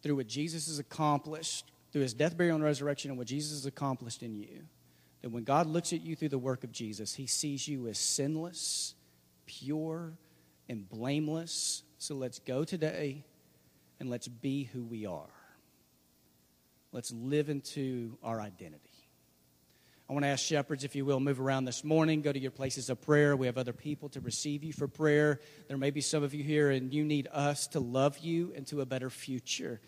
through 0.02 0.16
what 0.16 0.28
Jesus 0.28 0.66
has 0.66 0.78
accomplished, 0.78 1.70
through 1.92 2.02
his 2.02 2.14
death, 2.14 2.36
burial, 2.36 2.56
and 2.56 2.64
resurrection 2.64 3.10
and 3.10 3.18
what 3.18 3.26
Jesus 3.26 3.52
has 3.52 3.66
accomplished 3.66 4.22
in 4.22 4.34
you, 4.34 4.64
that 5.22 5.30
when 5.30 5.44
God 5.44 5.66
looks 5.66 5.92
at 5.92 6.02
you 6.02 6.14
through 6.14 6.28
the 6.28 6.38
work 6.38 6.64
of 6.64 6.72
Jesus, 6.72 7.14
he 7.14 7.26
sees 7.26 7.66
you 7.66 7.88
as 7.88 7.98
sinless, 7.98 8.94
pure, 9.46 10.12
and 10.68 10.88
blameless. 10.88 11.82
So 11.98 12.14
let's 12.14 12.38
go 12.38 12.64
today 12.64 13.24
and 14.00 14.10
let's 14.10 14.28
be 14.28 14.64
who 14.64 14.84
we 14.84 15.06
are. 15.06 15.26
Let's 16.92 17.12
live 17.12 17.48
into 17.48 18.16
our 18.22 18.40
identity. 18.40 18.90
I 20.08 20.14
want 20.14 20.24
to 20.24 20.28
ask 20.28 20.42
shepherds, 20.42 20.84
if 20.84 20.96
you 20.96 21.04
will, 21.04 21.20
move 21.20 21.38
around 21.38 21.66
this 21.66 21.84
morning, 21.84 22.22
go 22.22 22.32
to 22.32 22.38
your 22.38 22.50
places 22.50 22.88
of 22.88 22.98
prayer. 23.02 23.36
We 23.36 23.46
have 23.46 23.58
other 23.58 23.74
people 23.74 24.08
to 24.10 24.20
receive 24.20 24.64
you 24.64 24.72
for 24.72 24.88
prayer. 24.88 25.38
There 25.68 25.76
may 25.76 25.90
be 25.90 26.00
some 26.00 26.22
of 26.22 26.32
you 26.32 26.42
here, 26.42 26.70
and 26.70 26.94
you 26.94 27.04
need 27.04 27.28
us 27.30 27.66
to 27.68 27.80
love 27.80 28.16
you 28.16 28.52
into 28.52 28.80
a 28.80 28.86
better 28.86 29.10
future. 29.10 29.82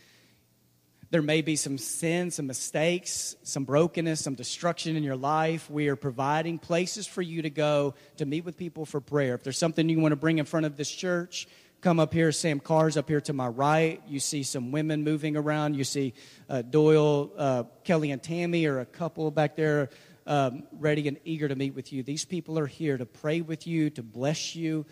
There 1.11 1.23
may 1.23 1.43
be 1.43 1.57
some 1.57 1.77
sins, 1.77 2.37
some 2.37 2.47
mistakes, 2.47 3.35
some 3.43 3.65
brokenness, 3.65 4.23
some 4.23 4.37
destruction 4.37 4.95
in 4.95 5.03
your 5.03 5.17
life. 5.17 5.69
We 5.69 5.89
are 5.89 5.97
providing 5.97 6.61
places 6.61 7.05
for 7.05 7.21
you 7.21 7.43
to 7.43 7.51
go 7.51 7.95
to 8.19 8.27
meet 8.27 8.45
with 8.45 8.57
people 8.57 8.87
for 8.87 9.01
prayer. 9.01 9.35
If 9.35 9.43
there's 9.43 9.59
something 9.59 9.89
you 9.89 9.99
want 9.99 10.13
to 10.13 10.17
bring 10.17 10.39
in 10.39 10.45
front 10.45 10.67
of 10.67 10.77
this 10.77 10.89
church, 10.89 11.49
come 11.81 11.99
up 11.99 12.15
here. 12.15 12.31
Sam 12.31 12.61
Carr's 12.61 12.97
up 12.97 13.09
here 13.09 13.21
to 13.23 13.33
my 13.33 13.49
right. 13.49 14.01
You 14.07 14.21
see 14.21 14.45
some 14.45 14.71
women 14.71 15.03
moving 15.03 15.37
around. 15.37 15.75
You 15.75 15.83
see 15.83 16.15
uh, 16.49 16.63
Doyle, 16.63 17.33
uh, 17.37 17.65
Kelly, 17.83 18.13
and 18.13 18.23
Tammy 18.23 18.67
are 18.67 18.79
a 18.79 18.87
couple 18.87 19.33
back 19.33 19.57
there 19.57 19.91
um, 20.29 20.63
ready 20.71 21.09
and 21.09 21.19
eager 21.25 21.49
to 21.49 21.57
meet 21.57 21.75
with 21.75 21.93
you. 21.93 22.05
These 22.05 22.25
people 22.25 22.57
are 22.57 22.69
here 22.69 22.97
to 22.97 23.07
pray 23.07 23.41
with 23.41 23.67
you, 23.67 23.91
to 23.91 24.05
bless 24.05 24.55
you. 24.55 24.87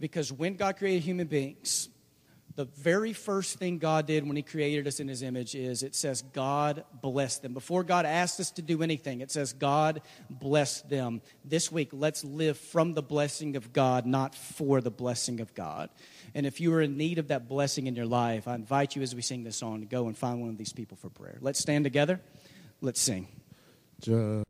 Because 0.00 0.32
when 0.32 0.54
God 0.54 0.76
created 0.76 1.04
human 1.04 1.28
beings, 1.28 1.88
the 2.54 2.64
very 2.64 3.12
first 3.12 3.58
thing 3.58 3.78
God 3.78 4.06
did 4.06 4.26
when 4.26 4.36
He 4.36 4.42
created 4.42 4.86
us 4.86 5.00
in 5.00 5.08
His 5.08 5.22
image 5.22 5.54
is 5.54 5.82
it 5.82 5.94
says, 5.94 6.22
God 6.22 6.84
blessed 7.00 7.42
them. 7.42 7.54
Before 7.54 7.82
God 7.82 8.04
asked 8.04 8.40
us 8.40 8.50
to 8.52 8.62
do 8.62 8.82
anything, 8.82 9.20
it 9.20 9.30
says, 9.30 9.52
God 9.52 10.02
blessed 10.28 10.88
them. 10.88 11.22
This 11.44 11.72
week, 11.72 11.90
let's 11.92 12.24
live 12.24 12.58
from 12.58 12.94
the 12.94 13.02
blessing 13.02 13.56
of 13.56 13.72
God, 13.72 14.06
not 14.06 14.34
for 14.34 14.80
the 14.80 14.90
blessing 14.90 15.40
of 15.40 15.54
God. 15.54 15.90
And 16.34 16.46
if 16.46 16.60
you 16.60 16.72
are 16.74 16.82
in 16.82 16.96
need 16.96 17.18
of 17.18 17.28
that 17.28 17.48
blessing 17.48 17.86
in 17.86 17.94
your 17.94 18.06
life, 18.06 18.46
I 18.46 18.54
invite 18.54 18.96
you 18.96 19.02
as 19.02 19.14
we 19.14 19.22
sing 19.22 19.44
this 19.44 19.56
song 19.56 19.80
to 19.80 19.86
go 19.86 20.06
and 20.06 20.16
find 20.16 20.40
one 20.40 20.50
of 20.50 20.58
these 20.58 20.72
people 20.72 20.96
for 20.96 21.08
prayer. 21.08 21.38
Let's 21.40 21.58
stand 21.58 21.84
together. 21.84 22.20
Let's 22.80 23.00
sing. 23.00 23.28
Just 24.00 24.44